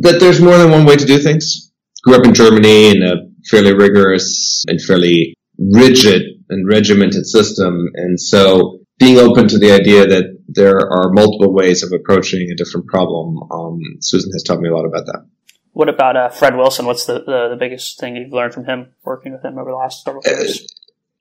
That 0.00 0.20
there's 0.20 0.40
more 0.40 0.56
than 0.56 0.70
one 0.70 0.86
way 0.86 0.96
to 0.96 1.04
do 1.04 1.18
things. 1.18 1.70
Grew 2.02 2.14
up 2.14 2.24
in 2.24 2.32
Germany 2.32 2.96
in 2.96 3.02
a 3.02 3.28
fairly 3.50 3.74
rigorous 3.74 4.64
and 4.66 4.80
fairly 4.80 5.34
rigid 5.58 6.22
and 6.48 6.66
regimented 6.66 7.26
system, 7.26 7.90
and 7.92 8.18
so 8.18 8.78
being 8.98 9.18
open 9.18 9.48
to 9.48 9.58
the 9.58 9.72
idea 9.72 10.06
that 10.06 10.24
there 10.48 10.78
are 10.78 11.12
multiple 11.12 11.52
ways 11.52 11.82
of 11.82 11.92
approaching 11.92 12.50
a 12.50 12.56
different 12.56 12.86
problem. 12.86 13.38
Um, 13.52 13.80
Susan 14.00 14.32
has 14.32 14.42
taught 14.42 14.60
me 14.60 14.70
a 14.70 14.74
lot 14.74 14.86
about 14.86 15.04
that. 15.04 15.26
What 15.72 15.90
about 15.90 16.16
uh, 16.16 16.30
Fred 16.30 16.56
Wilson? 16.56 16.86
What's 16.86 17.04
the, 17.04 17.22
the, 17.26 17.48
the 17.50 17.56
biggest 17.58 18.00
thing 18.00 18.16
you've 18.16 18.32
learned 18.32 18.54
from 18.54 18.64
him 18.64 18.94
working 19.04 19.32
with 19.32 19.44
him 19.44 19.58
over 19.58 19.70
the 19.70 19.76
last 19.76 20.04
several 20.04 20.22
years? 20.24 20.73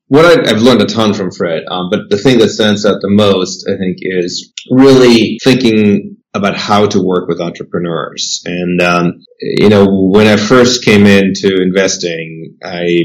What 0.07 0.25
I, 0.25 0.49
have 0.49 0.61
learned 0.61 0.81
a 0.81 0.85
ton 0.85 1.13
from 1.13 1.31
Fred, 1.31 1.63
um, 1.69 1.89
but 1.89 2.09
the 2.09 2.17
thing 2.17 2.37
that 2.39 2.49
stands 2.49 2.85
out 2.85 3.01
the 3.01 3.09
most, 3.09 3.67
I 3.67 3.77
think, 3.77 3.97
is 4.01 4.53
really 4.69 5.37
thinking 5.43 6.17
about 6.33 6.57
how 6.57 6.87
to 6.87 7.01
work 7.01 7.27
with 7.27 7.39
entrepreneurs. 7.39 8.41
And, 8.45 8.81
um, 8.81 9.23
you 9.39 9.69
know, 9.69 9.85
when 9.87 10.27
I 10.27 10.37
first 10.37 10.83
came 10.83 11.05
into 11.05 11.61
investing, 11.61 12.57
I 12.63 12.99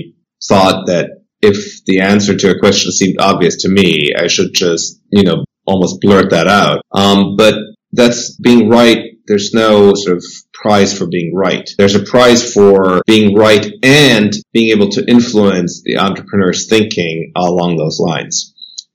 thought 0.47 0.87
that 0.87 1.11
if 1.43 1.85
the 1.85 2.01
answer 2.01 2.37
to 2.37 2.51
a 2.51 2.59
question 2.59 2.91
seemed 2.91 3.21
obvious 3.21 3.63
to 3.63 3.69
me, 3.69 4.11
I 4.17 4.27
should 4.27 4.55
just, 4.55 5.01
you 5.11 5.23
know, 5.23 5.45
almost 5.67 6.01
blurt 6.01 6.31
that 6.31 6.49
out. 6.49 6.83
Um, 6.93 7.37
but 7.37 7.55
that's 7.93 8.37
being 8.37 8.69
right. 8.69 8.99
There's 9.29 9.53
no 9.53 9.95
sort 9.95 10.17
of 10.17 10.25
prize 10.53 10.97
for 10.97 11.07
being 11.07 11.35
right. 11.35 11.69
There's 11.79 11.95
a 11.95 12.03
prize 12.03 12.53
for 12.53 13.03
being 13.07 13.37
right 13.37 13.67
and 13.83 14.33
being 14.53 14.71
able 14.71 14.89
to 14.91 15.05
influence 15.07 15.83
the 15.85 15.99
entrepreneur's 15.99 16.69
thinking 16.69 17.33
along 17.37 17.77
those 17.77 18.01
lines. 18.01 18.55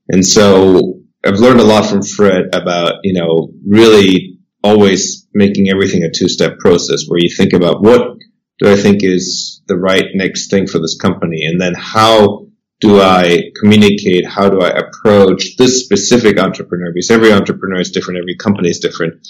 And 0.10 0.26
so 0.26 1.00
I've 1.26 1.40
learned 1.40 1.62
a 1.62 1.64
lot 1.64 1.86
from 1.86 2.02
Fred 2.02 2.54
about, 2.54 2.96
you 3.04 3.14
know, 3.14 3.52
really 3.66 4.40
always 4.64 5.28
making 5.34 5.70
everything 5.70 6.04
a 6.04 6.12
two-step 6.12 6.58
process 6.60 7.04
where 7.08 7.20
you 7.20 7.30
think 7.36 7.54
about 7.54 7.82
what 7.82 8.18
do 8.60 8.72
I 8.72 8.76
think 8.76 9.04
is 9.04 9.62
the 9.68 9.78
right 9.78 10.06
next 10.14 10.50
thing 10.50 10.68
for 10.68 10.80
this 10.80 10.98
company? 11.00 11.46
And 11.46 11.60
then 11.60 11.74
how 11.76 12.48
do 12.80 13.00
I 13.00 13.52
communicate? 13.62 14.28
How 14.28 14.50
do 14.50 14.60
I 14.60 14.70
approach 14.70 15.56
this 15.58 15.84
specific 15.84 16.38
entrepreneur? 16.38 16.92
Because 16.94 17.12
every 17.12 17.32
entrepreneur 17.32 17.80
is 17.80 17.92
different. 17.92 18.20
Every 18.20 18.36
company 18.36 18.70
is 18.70 18.80
different. 18.80 19.26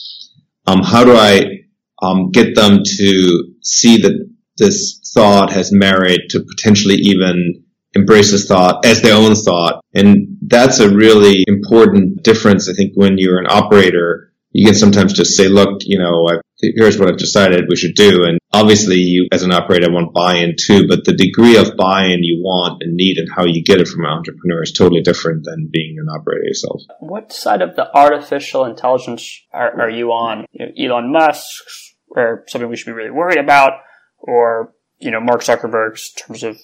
Um, 0.65 0.81
how 0.83 1.03
do 1.03 1.13
I 1.15 1.63
um, 2.01 2.31
get 2.31 2.55
them 2.55 2.81
to 2.83 3.53
see 3.61 3.97
that 4.01 4.29
this 4.57 4.99
thought 5.13 5.51
has 5.51 5.71
merit 5.71 6.21
to 6.29 6.41
potentially 6.41 6.95
even 6.95 7.63
embrace 7.95 8.31
this 8.31 8.47
thought 8.47 8.85
as 8.85 9.01
their 9.01 9.15
own 9.15 9.35
thought. 9.35 9.83
And 9.93 10.37
that's 10.41 10.79
a 10.79 10.93
really 10.93 11.43
important 11.47 12.23
difference. 12.23 12.69
I 12.69 12.73
think 12.73 12.93
when 12.95 13.17
you're 13.17 13.39
an 13.39 13.47
operator, 13.49 14.32
you 14.53 14.65
can 14.65 14.75
sometimes 14.75 15.13
just 15.13 15.35
say, 15.35 15.47
look, 15.47 15.81
you 15.81 15.99
know, 15.99 16.27
I've, 16.27 16.41
here's 16.61 16.97
what 16.97 17.09
I've 17.09 17.17
decided 17.17 17.65
we 17.67 17.75
should 17.75 17.95
do. 17.95 18.23
And 18.23 18.39
obviously 18.53 18.97
you 18.97 19.27
as 19.31 19.43
an 19.43 19.51
operator 19.51 19.91
want 19.91 20.13
buy-in 20.13 20.55
too, 20.57 20.87
but 20.87 21.03
the 21.03 21.13
degree 21.13 21.57
of 21.57 21.75
buy-in 21.75 22.23
you 22.23 22.41
want 22.41 22.81
and 22.81 22.95
need 22.95 23.17
and 23.17 23.27
how 23.35 23.45
you 23.45 23.63
get 23.63 23.81
it 23.81 23.87
from 23.87 24.05
an 24.05 24.11
entrepreneur 24.11 24.63
is 24.63 24.71
totally 24.71 25.01
different 25.01 25.43
than 25.43 25.69
being 25.71 25.97
an 25.99 26.07
operator 26.07 26.45
yourself. 26.45 26.81
What 26.99 27.33
side 27.33 27.61
of 27.61 27.75
the 27.75 27.93
artificial 27.95 28.63
intelligence 28.65 29.41
are, 29.51 29.81
are 29.81 29.89
you 29.89 30.11
on? 30.11 30.45
You 30.53 30.87
know, 30.87 30.95
Elon 30.95 31.11
Musk's 31.11 31.95
or 32.15 32.43
something 32.47 32.69
we 32.69 32.75
should 32.75 32.85
be 32.85 32.91
really 32.91 33.11
worried 33.11 33.39
about, 33.39 33.73
or 34.19 34.73
you 34.99 35.11
know 35.11 35.19
Mark 35.19 35.41
Zuckerberg's 35.41 36.13
in 36.15 36.27
terms 36.27 36.43
of 36.43 36.57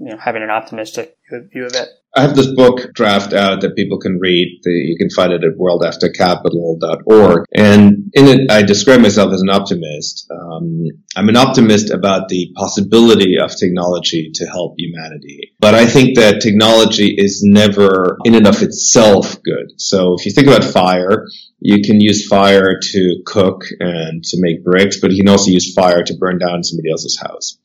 you 0.00 0.10
know 0.10 0.18
having 0.18 0.42
an 0.42 0.50
optimistic 0.50 1.16
view 1.52 1.66
of 1.66 1.74
it. 1.74 1.88
I 2.16 2.22
have 2.22 2.36
this 2.36 2.54
book 2.54 2.94
draft 2.94 3.32
out 3.32 3.62
that 3.62 3.74
people 3.74 3.98
can 3.98 4.20
read. 4.20 4.60
You 4.64 4.96
can 4.96 5.10
find 5.10 5.32
it 5.32 5.42
at 5.42 5.58
worldaftercapital.org. 5.58 7.44
And 7.52 8.12
in 8.12 8.26
it, 8.28 8.52
I 8.52 8.62
describe 8.62 9.00
myself 9.00 9.32
as 9.32 9.42
an 9.42 9.50
optimist. 9.50 10.30
Um, 10.30 10.84
I'm 11.16 11.28
an 11.28 11.36
optimist 11.36 11.90
about 11.90 12.28
the 12.28 12.52
possibility 12.54 13.36
of 13.42 13.56
technology 13.56 14.30
to 14.34 14.46
help 14.46 14.74
humanity. 14.78 15.54
But 15.58 15.74
I 15.74 15.86
think 15.86 16.16
that 16.16 16.40
technology 16.40 17.12
is 17.18 17.42
never 17.44 18.18
in 18.24 18.36
and 18.36 18.46
of 18.46 18.62
itself 18.62 19.42
good. 19.42 19.72
So 19.78 20.14
if 20.16 20.24
you 20.24 20.30
think 20.30 20.46
about 20.46 20.62
fire, 20.62 21.26
you 21.58 21.82
can 21.82 22.00
use 22.00 22.28
fire 22.28 22.78
to 22.80 23.22
cook 23.26 23.64
and 23.80 24.22
to 24.22 24.36
make 24.38 24.62
bricks, 24.62 25.00
but 25.00 25.10
you 25.10 25.24
can 25.24 25.30
also 25.30 25.50
use 25.50 25.74
fire 25.74 26.04
to 26.04 26.14
burn 26.16 26.38
down 26.38 26.62
somebody 26.62 26.92
else's 26.92 27.18
house. 27.20 27.58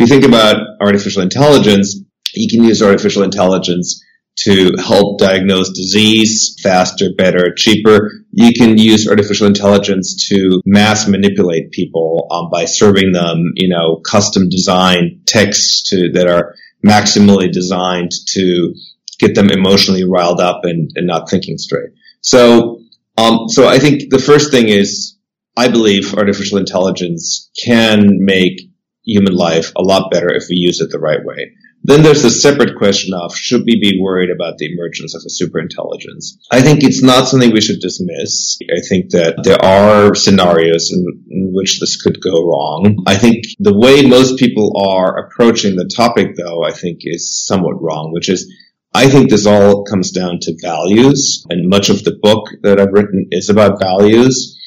If 0.00 0.08
you 0.08 0.18
think 0.18 0.24
about 0.24 0.56
artificial 0.80 1.20
intelligence, 1.20 2.00
you 2.32 2.48
can 2.48 2.64
use 2.64 2.80
artificial 2.80 3.22
intelligence 3.22 4.02
to 4.38 4.72
help 4.78 5.18
diagnose 5.18 5.76
disease 5.76 6.56
faster, 6.62 7.10
better, 7.18 7.52
cheaper. 7.54 8.10
You 8.30 8.54
can 8.54 8.78
use 8.78 9.06
artificial 9.06 9.46
intelligence 9.46 10.26
to 10.30 10.62
mass 10.64 11.06
manipulate 11.06 11.72
people 11.72 12.28
um, 12.30 12.48
by 12.50 12.64
serving 12.64 13.12
them, 13.12 13.52
you 13.56 13.68
know, 13.68 13.96
custom 13.96 14.48
designed 14.48 15.26
texts 15.26 15.90
to, 15.90 16.10
that 16.12 16.26
are 16.26 16.54
maximally 16.82 17.52
designed 17.52 18.12
to 18.28 18.74
get 19.18 19.34
them 19.34 19.50
emotionally 19.50 20.04
riled 20.04 20.40
up 20.40 20.64
and, 20.64 20.90
and 20.94 21.06
not 21.06 21.28
thinking 21.28 21.58
straight. 21.58 21.90
So, 22.22 22.80
um, 23.18 23.50
so 23.50 23.68
I 23.68 23.78
think 23.78 24.08
the 24.08 24.18
first 24.18 24.50
thing 24.50 24.68
is 24.68 25.18
I 25.58 25.68
believe 25.68 26.14
artificial 26.14 26.56
intelligence 26.56 27.50
can 27.62 28.24
make 28.24 28.69
human 29.10 29.34
life 29.34 29.72
a 29.76 29.82
lot 29.82 30.10
better 30.10 30.32
if 30.32 30.44
we 30.48 30.56
use 30.56 30.80
it 30.80 30.90
the 30.90 30.98
right 30.98 31.24
way. 31.24 31.52
Then 31.82 32.02
there's 32.02 32.22
the 32.22 32.30
separate 32.30 32.76
question 32.76 33.14
of 33.14 33.34
should 33.34 33.62
we 33.64 33.80
be 33.80 33.98
worried 34.00 34.30
about 34.30 34.58
the 34.58 34.70
emergence 34.70 35.14
of 35.14 35.22
a 35.24 35.30
superintelligence? 35.30 36.36
I 36.50 36.60
think 36.60 36.82
it's 36.82 37.02
not 37.02 37.26
something 37.26 37.52
we 37.52 37.62
should 37.62 37.80
dismiss. 37.80 38.58
I 38.70 38.80
think 38.86 39.10
that 39.10 39.40
there 39.44 39.62
are 39.64 40.14
scenarios 40.14 40.92
in, 40.92 41.06
in, 41.30 41.52
which 41.54 41.80
this 41.80 42.00
could 42.00 42.20
go 42.20 42.32
wrong. 42.32 43.02
I 43.06 43.16
think 43.16 43.44
the 43.58 43.76
way 43.76 44.06
most 44.06 44.38
people 44.38 44.74
are 44.76 45.24
approaching 45.24 45.76
the 45.76 45.90
topic, 45.96 46.36
though, 46.36 46.62
I 46.62 46.72
think 46.72 47.00
is 47.02 47.46
somewhat 47.46 47.80
wrong, 47.82 48.12
which 48.12 48.28
is 48.28 48.52
I 48.92 49.08
think 49.08 49.30
this 49.30 49.46
all 49.46 49.84
comes 49.84 50.10
down 50.10 50.40
to 50.42 50.56
values, 50.60 51.46
and 51.48 51.70
much 51.70 51.90
of 51.90 52.04
the 52.04 52.18
book 52.20 52.48
that 52.62 52.80
I've 52.80 52.92
written 52.92 53.28
is 53.30 53.48
about 53.48 53.80
values. 53.80 54.59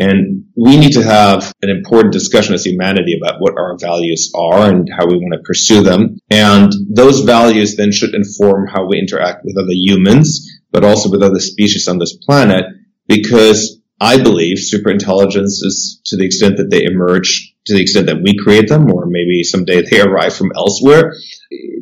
And 0.00 0.46
we 0.56 0.78
need 0.78 0.92
to 0.92 1.02
have 1.02 1.52
an 1.60 1.68
important 1.68 2.14
discussion 2.14 2.54
as 2.54 2.64
humanity 2.64 3.18
about 3.20 3.38
what 3.38 3.58
our 3.58 3.76
values 3.78 4.32
are 4.34 4.70
and 4.70 4.88
how 4.88 5.06
we 5.06 5.18
want 5.18 5.34
to 5.34 5.46
pursue 5.46 5.82
them. 5.82 6.16
And 6.30 6.72
those 6.88 7.20
values 7.20 7.76
then 7.76 7.92
should 7.92 8.14
inform 8.14 8.66
how 8.66 8.86
we 8.86 8.98
interact 8.98 9.44
with 9.44 9.58
other 9.58 9.74
humans, 9.74 10.48
but 10.72 10.84
also 10.84 11.10
with 11.10 11.22
other 11.22 11.38
species 11.38 11.86
on 11.86 11.98
this 11.98 12.16
planet, 12.16 12.64
because 13.08 13.78
I 14.00 14.22
believe 14.22 14.56
superintelligence 14.56 15.62
is 15.62 16.00
to 16.06 16.16
the 16.16 16.24
extent 16.24 16.56
that 16.56 16.70
they 16.70 16.84
emerge, 16.84 17.54
to 17.66 17.74
the 17.74 17.82
extent 17.82 18.06
that 18.06 18.22
we 18.22 18.38
create 18.42 18.70
them, 18.70 18.90
or 18.90 19.04
maybe 19.04 19.42
someday 19.42 19.82
they 19.82 20.00
arrive 20.08 20.34
from 20.34 20.52
elsewhere, 20.56 21.12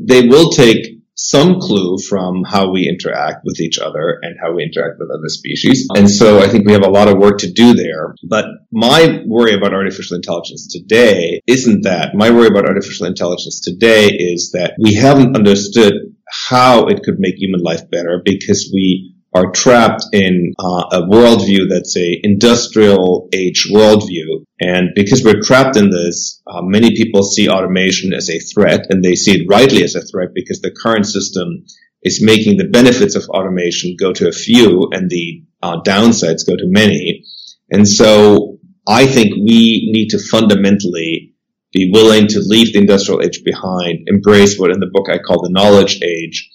they 0.00 0.26
will 0.26 0.50
take 0.50 0.97
some 1.18 1.58
clue 1.60 1.98
from 1.98 2.44
how 2.44 2.70
we 2.70 2.88
interact 2.88 3.44
with 3.44 3.60
each 3.60 3.78
other 3.78 4.18
and 4.22 4.36
how 4.40 4.54
we 4.54 4.62
interact 4.62 5.00
with 5.00 5.10
other 5.10 5.28
species. 5.28 5.88
And 5.96 6.08
so 6.08 6.38
I 6.38 6.46
think 6.46 6.64
we 6.64 6.72
have 6.72 6.84
a 6.84 6.90
lot 6.90 7.08
of 7.08 7.18
work 7.18 7.38
to 7.38 7.50
do 7.50 7.74
there. 7.74 8.14
But 8.22 8.46
my 8.70 9.22
worry 9.26 9.54
about 9.54 9.74
artificial 9.74 10.14
intelligence 10.14 10.68
today 10.72 11.40
isn't 11.46 11.82
that. 11.82 12.14
My 12.14 12.30
worry 12.30 12.46
about 12.46 12.66
artificial 12.66 13.06
intelligence 13.06 13.60
today 13.60 14.06
is 14.06 14.52
that 14.52 14.74
we 14.80 14.94
haven't 14.94 15.34
understood 15.34 15.92
how 16.30 16.86
it 16.86 17.02
could 17.02 17.16
make 17.18 17.34
human 17.36 17.62
life 17.62 17.90
better 17.90 18.22
because 18.24 18.70
we 18.72 19.17
are 19.38 19.52
trapped 19.52 20.04
in 20.12 20.52
uh, 20.58 20.84
a 20.92 21.02
worldview 21.02 21.68
that's 21.70 21.96
a 21.96 22.20
industrial 22.22 23.28
age 23.32 23.68
worldview. 23.72 24.44
And 24.60 24.90
because 24.94 25.22
we're 25.22 25.40
trapped 25.42 25.76
in 25.76 25.90
this, 25.90 26.42
uh, 26.46 26.62
many 26.62 26.96
people 26.96 27.22
see 27.22 27.48
automation 27.48 28.12
as 28.12 28.28
a 28.28 28.40
threat 28.40 28.86
and 28.90 29.02
they 29.02 29.14
see 29.14 29.40
it 29.40 29.46
rightly 29.48 29.84
as 29.84 29.94
a 29.94 30.02
threat 30.02 30.30
because 30.34 30.60
the 30.60 30.72
current 30.72 31.06
system 31.06 31.64
is 32.02 32.22
making 32.22 32.56
the 32.56 32.68
benefits 32.68 33.14
of 33.14 33.28
automation 33.28 33.96
go 33.98 34.12
to 34.12 34.28
a 34.28 34.32
few 34.32 34.88
and 34.92 35.08
the 35.08 35.44
uh, 35.62 35.76
downsides 35.82 36.46
go 36.46 36.56
to 36.56 36.66
many. 36.66 37.24
And 37.70 37.86
so 37.86 38.58
I 38.88 39.06
think 39.06 39.34
we 39.34 39.90
need 39.92 40.08
to 40.10 40.18
fundamentally 40.18 41.34
be 41.72 41.90
willing 41.92 42.26
to 42.28 42.40
leave 42.40 42.72
the 42.72 42.80
industrial 42.80 43.22
age 43.22 43.42
behind, 43.44 44.08
embrace 44.08 44.58
what 44.58 44.70
in 44.70 44.80
the 44.80 44.90
book 44.90 45.08
I 45.10 45.18
call 45.18 45.42
the 45.42 45.52
knowledge 45.52 46.00
age. 46.02 46.50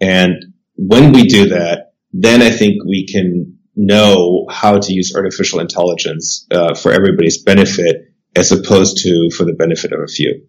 And 0.00 0.34
when 0.76 1.12
we 1.12 1.24
do 1.24 1.48
that, 1.48 1.87
then 2.12 2.42
I 2.42 2.50
think 2.50 2.84
we 2.84 3.06
can 3.06 3.58
know 3.76 4.46
how 4.50 4.78
to 4.78 4.92
use 4.92 5.14
artificial 5.14 5.60
intelligence 5.60 6.46
uh, 6.50 6.74
for 6.74 6.92
everybody's 6.92 7.42
benefit 7.42 8.12
as 8.34 8.52
opposed 8.52 8.98
to 9.04 9.30
for 9.30 9.44
the 9.44 9.54
benefit 9.54 9.92
of 9.92 10.00
a 10.00 10.06
few. 10.06 10.46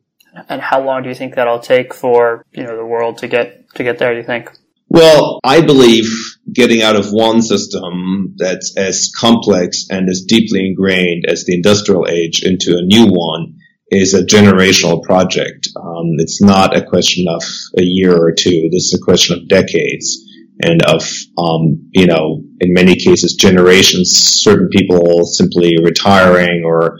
And 0.47 0.61
how 0.61 0.83
long 0.83 1.03
do 1.03 1.09
you 1.09 1.15
think 1.15 1.35
that'll 1.35 1.59
take 1.59 1.93
for 1.93 2.45
you 2.51 2.63
know 2.63 2.75
the 2.75 2.85
world 2.85 3.19
to 3.19 3.27
get 3.27 3.73
to 3.75 3.83
get 3.83 3.99
there? 3.99 4.11
Do 4.11 4.17
you 4.17 4.25
think? 4.25 4.51
Well, 4.89 5.39
I 5.43 5.61
believe 5.61 6.09
getting 6.51 6.81
out 6.81 6.95
of 6.95 7.11
one 7.11 7.43
system 7.43 8.35
that's 8.37 8.75
as 8.75 9.11
complex 9.15 9.85
and 9.89 10.09
as 10.09 10.21
deeply 10.21 10.65
ingrained 10.65 11.25
as 11.27 11.45
the 11.45 11.53
industrial 11.53 12.07
age 12.09 12.43
into 12.43 12.75
a 12.75 12.81
new 12.81 13.05
one 13.05 13.57
is 13.91 14.15
a 14.15 14.25
generational 14.25 15.03
project. 15.03 15.69
Um, 15.75 16.15
it's 16.17 16.41
not 16.41 16.75
a 16.75 16.85
question 16.85 17.27
of 17.27 17.43
a 17.77 17.83
year 17.83 18.15
or 18.15 18.31
two. 18.31 18.69
This 18.71 18.85
is 18.85 18.99
a 18.99 19.03
question 19.03 19.37
of 19.37 19.47
decades 19.47 20.25
and 20.61 20.83
of, 20.83 21.03
um, 21.37 21.89
you 21.91 22.05
know, 22.05 22.41
in 22.59 22.73
many 22.73 22.95
cases, 22.95 23.35
generations, 23.35 24.11
certain 24.13 24.69
people 24.69 25.25
simply 25.25 25.75
retiring 25.83 26.63
or 26.65 26.99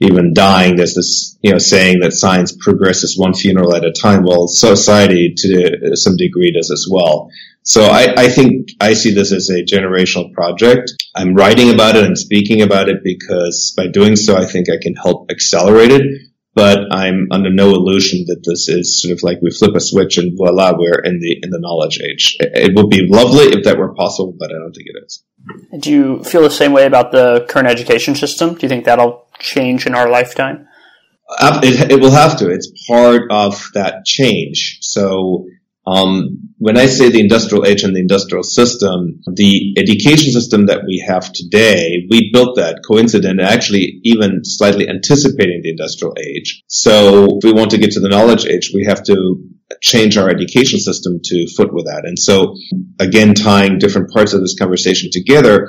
even 0.00 0.32
dying. 0.32 0.76
There's 0.76 0.94
this, 0.94 1.38
you 1.42 1.52
know, 1.52 1.58
saying 1.58 2.00
that 2.00 2.12
science 2.12 2.56
progresses 2.58 3.18
one 3.18 3.34
funeral 3.34 3.74
at 3.74 3.84
a 3.84 3.92
time. 3.92 4.22
Well, 4.22 4.46
society 4.46 5.34
to 5.36 5.96
some 5.96 6.16
degree 6.16 6.52
does 6.52 6.70
as 6.70 6.86
well. 6.90 7.30
So 7.62 7.84
I, 7.84 8.14
I 8.16 8.28
think 8.28 8.70
I 8.80 8.94
see 8.94 9.12
this 9.12 9.32
as 9.32 9.50
a 9.50 9.62
generational 9.62 10.32
project. 10.32 10.92
I'm 11.14 11.34
writing 11.34 11.74
about 11.74 11.96
it 11.96 12.04
and 12.04 12.16
speaking 12.16 12.62
about 12.62 12.88
it 12.88 13.04
because 13.04 13.74
by 13.76 13.88
doing 13.88 14.16
so, 14.16 14.36
I 14.36 14.46
think 14.46 14.70
I 14.70 14.78
can 14.80 14.94
help 14.94 15.30
accelerate 15.30 15.92
it 15.92 16.29
but 16.60 16.92
I'm 16.92 17.28
under 17.30 17.50
no 17.50 17.70
illusion 17.70 18.26
that 18.26 18.42
this 18.44 18.68
is 18.68 19.00
sort 19.00 19.12
of 19.12 19.22
like 19.22 19.38
we 19.40 19.50
flip 19.50 19.74
a 19.74 19.80
switch 19.80 20.18
and 20.18 20.36
voila, 20.36 20.74
we're 20.76 21.00
in 21.00 21.18
the 21.18 21.38
in 21.42 21.48
the 21.48 21.58
knowledge 21.58 21.98
age. 22.02 22.36
It 22.38 22.76
would 22.76 22.90
be 22.90 23.06
lovely 23.08 23.44
if 23.44 23.64
that 23.64 23.78
were 23.78 23.94
possible, 23.94 24.34
but 24.38 24.50
I 24.50 24.58
don't 24.58 24.74
think 24.74 24.88
it 24.88 25.02
is. 25.02 25.24
Do 25.80 25.90
you 25.90 26.22
feel 26.22 26.42
the 26.42 26.50
same 26.50 26.72
way 26.72 26.84
about 26.84 27.12
the 27.12 27.46
current 27.48 27.66
education 27.66 28.14
system? 28.14 28.56
Do 28.56 28.60
you 28.60 28.68
think 28.68 28.84
that'll 28.84 29.26
change 29.38 29.86
in 29.86 29.94
our 29.94 30.10
lifetime? 30.10 30.68
Uh, 31.30 31.60
it, 31.62 31.92
it 31.92 32.00
will 32.02 32.10
have 32.10 32.38
to. 32.40 32.50
It's 32.50 32.70
part 32.86 33.22
of 33.30 33.64
that 33.72 34.04
change. 34.04 34.80
So 34.82 35.46
um, 35.90 36.50
when 36.58 36.76
I 36.76 36.86
say 36.86 37.08
the 37.08 37.20
industrial 37.20 37.66
age 37.66 37.82
and 37.82 37.96
the 37.96 38.00
industrial 38.00 38.42
system, 38.42 39.22
the 39.26 39.74
education 39.76 40.30
system 40.30 40.66
that 40.66 40.82
we 40.86 41.02
have 41.06 41.32
today, 41.32 42.06
we 42.10 42.30
built 42.32 42.56
that 42.56 42.82
coincident, 42.86 43.40
actually 43.40 44.00
even 44.04 44.42
slightly 44.44 44.88
anticipating 44.88 45.62
the 45.62 45.70
industrial 45.70 46.14
age. 46.18 46.62
So 46.68 47.38
if 47.38 47.44
we 47.44 47.52
want 47.52 47.70
to 47.72 47.78
get 47.78 47.92
to 47.92 48.00
the 48.00 48.08
knowledge 48.08 48.46
age, 48.46 48.72
we 48.74 48.84
have 48.84 49.02
to 49.04 49.42
change 49.80 50.16
our 50.16 50.28
education 50.28 50.78
system 50.80 51.20
to 51.24 51.46
foot 51.56 51.72
with 51.72 51.86
that. 51.86 52.02
And 52.04 52.18
so 52.18 52.54
again, 52.98 53.34
tying 53.34 53.78
different 53.78 54.10
parts 54.10 54.32
of 54.32 54.40
this 54.40 54.58
conversation 54.58 55.10
together, 55.10 55.68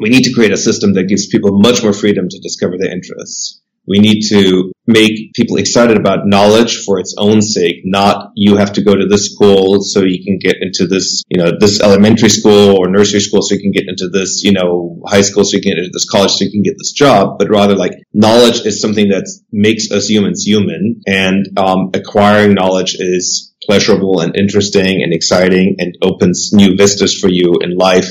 we 0.00 0.08
need 0.08 0.24
to 0.24 0.32
create 0.32 0.52
a 0.52 0.56
system 0.56 0.94
that 0.94 1.08
gives 1.08 1.28
people 1.28 1.60
much 1.60 1.82
more 1.82 1.92
freedom 1.92 2.28
to 2.28 2.40
discover 2.40 2.76
their 2.78 2.92
interests. 2.92 3.60
We 3.86 3.98
need 3.98 4.22
to 4.28 4.72
make 4.86 5.32
people 5.34 5.56
excited 5.56 5.96
about 5.96 6.26
knowledge 6.26 6.84
for 6.84 6.98
its 6.98 7.14
own 7.18 7.42
sake, 7.42 7.82
not 7.84 8.32
you 8.34 8.56
have 8.56 8.72
to 8.74 8.82
go 8.82 8.94
to 8.94 9.06
this 9.06 9.32
school 9.32 9.80
so 9.80 10.02
you 10.02 10.24
can 10.24 10.38
get 10.38 10.56
into 10.60 10.86
this, 10.86 11.22
you 11.28 11.42
know, 11.42 11.52
this 11.58 11.80
elementary 11.80 12.28
school 12.28 12.76
or 12.76 12.88
nursery 12.88 13.20
school 13.20 13.42
so 13.42 13.54
you 13.54 13.60
can 13.60 13.72
get 13.72 13.88
into 13.88 14.08
this, 14.08 14.42
you 14.42 14.52
know, 14.52 15.00
high 15.06 15.22
school 15.22 15.44
so 15.44 15.56
you 15.56 15.62
can 15.62 15.72
get 15.72 15.78
into 15.78 15.90
this 15.92 16.08
college 16.08 16.32
so 16.32 16.44
you 16.44 16.50
can 16.50 16.62
get 16.62 16.74
this 16.78 16.92
job, 16.92 17.38
but 17.38 17.50
rather 17.50 17.74
like 17.74 17.92
knowledge 18.12 18.66
is 18.66 18.80
something 18.80 19.08
that 19.08 19.28
makes 19.52 19.90
us 19.90 20.08
humans 20.08 20.44
human 20.44 21.02
and 21.06 21.46
um, 21.58 21.90
acquiring 21.94 22.54
knowledge 22.54 22.96
is 22.98 23.54
pleasurable 23.62 24.20
and 24.20 24.36
interesting 24.36 25.02
and 25.02 25.12
exciting 25.12 25.76
and 25.78 25.96
opens 26.02 26.50
new 26.52 26.76
vistas 26.76 27.18
for 27.18 27.28
you 27.28 27.58
in 27.60 27.76
life 27.76 28.06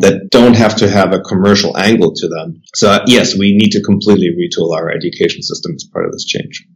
that 0.00 0.30
don't 0.30 0.56
have 0.56 0.76
to 0.76 0.88
have 0.88 1.12
a 1.12 1.20
commercial 1.20 1.76
angle 1.76 2.14
to 2.14 2.28
them. 2.28 2.62
So 2.74 3.02
yes, 3.06 3.36
we 3.36 3.56
need 3.56 3.70
to 3.72 3.82
completely 3.82 4.30
retool 4.30 4.74
our 4.74 4.90
education 4.90 5.42
system 5.42 5.72
as 5.74 5.84
part 5.84 6.06
of 6.06 6.12
this 6.12 6.24
change. 6.24 6.66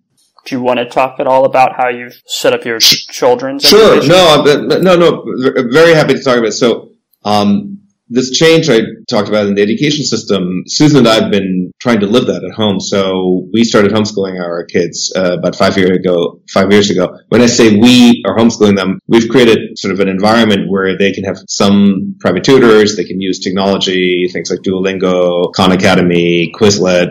Do 0.44 0.56
you 0.56 0.62
want 0.62 0.78
to 0.80 0.87
talk 0.87 1.20
at 1.20 1.28
all 1.28 1.44
about 1.44 1.76
how 1.76 1.88
you've 1.88 2.20
set 2.26 2.52
up 2.52 2.64
your 2.64 2.80
children's? 2.80 3.64
Sure. 3.64 3.98
Education? 3.98 4.08
No, 4.08 4.78
no, 4.78 4.96
no. 4.96 5.24
Very 5.70 5.94
happy 5.94 6.14
to 6.14 6.22
talk 6.22 6.37
about 6.37 6.48
it. 6.48 6.52
So, 6.52 6.90
um, 7.24 7.82
this 8.08 8.30
change 8.30 8.68
I 8.68 8.80
talked 9.08 9.28
about 9.28 9.46
in 9.46 9.54
the 9.54 9.62
education 9.62 10.04
system, 10.04 10.64
Susan 10.66 10.98
and 10.98 11.08
I 11.08 11.14
have 11.14 11.30
been 11.30 11.62
trying 11.83 11.99
to 11.99 12.07
live 12.07 12.27
that 12.27 12.45
at 12.45 12.53
home. 12.53 12.79
So 12.79 13.49
we 13.53 13.64
started 13.64 13.90
homeschooling 13.90 14.40
our 14.40 14.64
kids 14.64 15.12
uh, 15.16 15.37
about 15.38 15.57
five 15.57 15.77
years 15.77 15.90
ago. 15.90 16.40
Five 16.49 16.71
years 16.71 16.90
ago. 16.90 17.18
When 17.29 17.40
I 17.42 17.47
say 17.47 17.77
we 17.77 18.23
are 18.25 18.37
homeschooling 18.37 18.77
them, 18.77 19.01
we've 19.09 19.29
created 19.29 19.77
sort 19.77 19.92
of 19.92 19.99
an 19.99 20.09
environment 20.09 20.71
where 20.71 20.97
they 20.97 21.11
can 21.11 21.25
have 21.25 21.38
some 21.49 22.14
private 22.21 22.45
tutors. 22.45 22.97
They 22.97 23.05
can 23.05 23.21
use 23.21 23.40
technology, 23.40 24.29
things 24.33 24.49
like 24.49 24.61
Duolingo, 24.61 25.53
Khan 25.53 25.73
Academy, 25.73 26.53
Quizlet, 26.55 27.09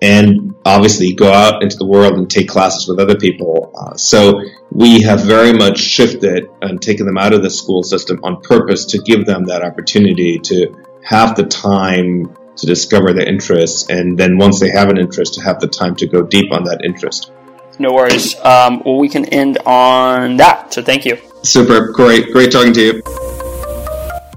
and 0.00 0.54
obviously 0.64 1.12
go 1.12 1.30
out 1.30 1.62
into 1.62 1.76
the 1.76 1.86
world 1.86 2.14
and 2.14 2.30
take 2.30 2.48
classes 2.48 2.88
with 2.88 2.98
other 2.98 3.16
people. 3.16 3.74
Uh, 3.78 3.94
so 3.96 4.40
we 4.70 5.02
have 5.02 5.20
very 5.20 5.52
much 5.52 5.78
shifted 5.78 6.46
and 6.62 6.80
taken 6.80 7.04
them 7.04 7.18
out 7.18 7.34
of 7.34 7.42
the 7.42 7.50
school 7.50 7.82
system 7.82 8.20
on 8.24 8.40
purpose 8.40 8.86
to 8.86 8.98
give 8.98 9.26
them 9.26 9.44
that 9.44 9.62
opportunity 9.62 10.38
to 10.38 10.74
have 11.04 11.36
the 11.36 11.44
time 11.44 12.36
to 12.56 12.66
discover 12.66 13.12
their 13.12 13.28
interests, 13.28 13.90
and 13.90 14.18
then 14.18 14.38
once 14.38 14.60
they 14.60 14.70
have 14.70 14.88
an 14.88 14.98
interest, 14.98 15.34
to 15.34 15.42
have 15.42 15.60
the 15.60 15.68
time 15.68 15.94
to 15.96 16.06
go 16.06 16.22
deep 16.22 16.52
on 16.52 16.64
that 16.64 16.80
interest. 16.84 17.30
No 17.78 17.92
worries. 17.92 18.38
Um, 18.40 18.82
well, 18.84 18.98
we 18.98 19.08
can 19.08 19.24
end 19.26 19.58
on 19.66 20.36
that. 20.36 20.72
So 20.72 20.82
thank 20.82 21.04
you. 21.04 21.18
Super. 21.42 21.88
Great. 21.88 22.32
Great 22.32 22.52
talking 22.52 22.72
to 22.72 22.80
you. 22.80 23.02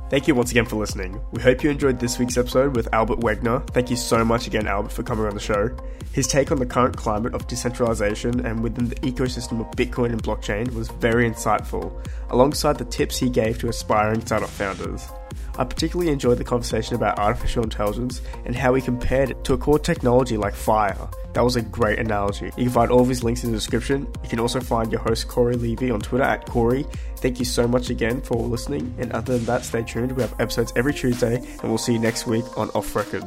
Thank 0.10 0.28
you 0.28 0.36
once 0.36 0.52
again 0.52 0.66
for 0.66 0.78
listening. 0.78 1.20
We 1.32 1.42
hope 1.42 1.64
you 1.64 1.70
enjoyed 1.70 2.00
this 2.00 2.18
week's 2.18 2.38
episode 2.38 2.76
with 2.76 2.88
Albert 2.94 3.20
Wenger. 3.20 3.62
Thank 3.68 3.90
you 3.90 3.98
so 3.98 4.24
much 4.24 4.48
again, 4.48 4.66
Albert, 4.66 4.92
for 4.92 5.04
coming 5.04 5.26
on 5.26 5.34
the 5.34 5.40
show. 5.40 5.70
His 6.14 6.28
take 6.28 6.52
on 6.52 6.60
the 6.60 6.66
current 6.66 6.96
climate 6.96 7.36
of 7.36 7.46
decentralization 7.46 8.46
and 8.46 8.64
within 8.64 8.88
the 8.88 8.96
ecosystem 8.98 9.60
of 9.60 9.70
Bitcoin 9.76 10.12
and 10.14 10.24
blockchain 10.24 10.74
was 10.74 10.88
very 10.88 11.30
insightful, 11.30 11.92
alongside 12.30 12.78
the 12.78 12.86
tips 12.86 13.18
he 13.18 13.30
gave 13.30 13.60
to 13.60 13.68
aspiring 13.68 14.26
startup 14.26 14.50
founders. 14.50 15.10
I 15.58 15.64
particularly 15.64 16.12
enjoyed 16.12 16.38
the 16.38 16.44
conversation 16.44 16.96
about 16.96 17.20
artificial 17.20 17.64
intelligence 17.64 18.22
and 18.46 18.56
how 18.56 18.74
he 18.74 18.82
compared 18.82 19.32
it 19.32 19.44
to 19.46 19.54
a 19.54 19.58
core 19.58 19.80
technology 19.80 20.38
like 20.38 20.54
fire. 20.54 20.98
That 21.34 21.44
was 21.44 21.56
a 21.56 21.62
great 21.62 22.00
analogy. 22.00 22.46
You 22.58 22.66
can 22.66 22.70
find 22.70 22.92
all 22.92 23.02
of 23.02 23.10
his 23.10 23.24
links 23.24 23.44
in 23.44 23.52
the 23.52 23.58
description. 23.58 24.08
You 24.24 24.30
can 24.30 24.40
also 24.40 24.60
find 24.60 24.92
your 24.92 25.02
host 25.02 25.28
Corey 25.28 25.56
Levy 25.56 25.92
on 25.92 26.00
Twitter 26.00 26.24
at 26.24 26.46
Corey. 26.46 26.86
Thank 27.18 27.40
you 27.40 27.46
so 27.46 27.68
much 27.68 27.90
again 27.90 28.22
for 28.22 28.38
listening. 28.38 28.96
And 28.98 29.12
other 29.12 29.38
than 29.38 29.46
that, 29.46 29.66
stay 29.66 29.84
tuned. 29.84 30.12
We 30.14 30.22
have 30.22 30.40
episodes 30.40 30.74
every 30.76 30.94
Tuesday, 30.94 31.36
and 31.38 31.64
we'll 31.64 31.78
see 31.78 31.94
you 31.94 32.00
next 32.00 32.28
week 32.28 32.46
on 32.58 32.70
Off 32.70 32.96
Record. 32.96 33.24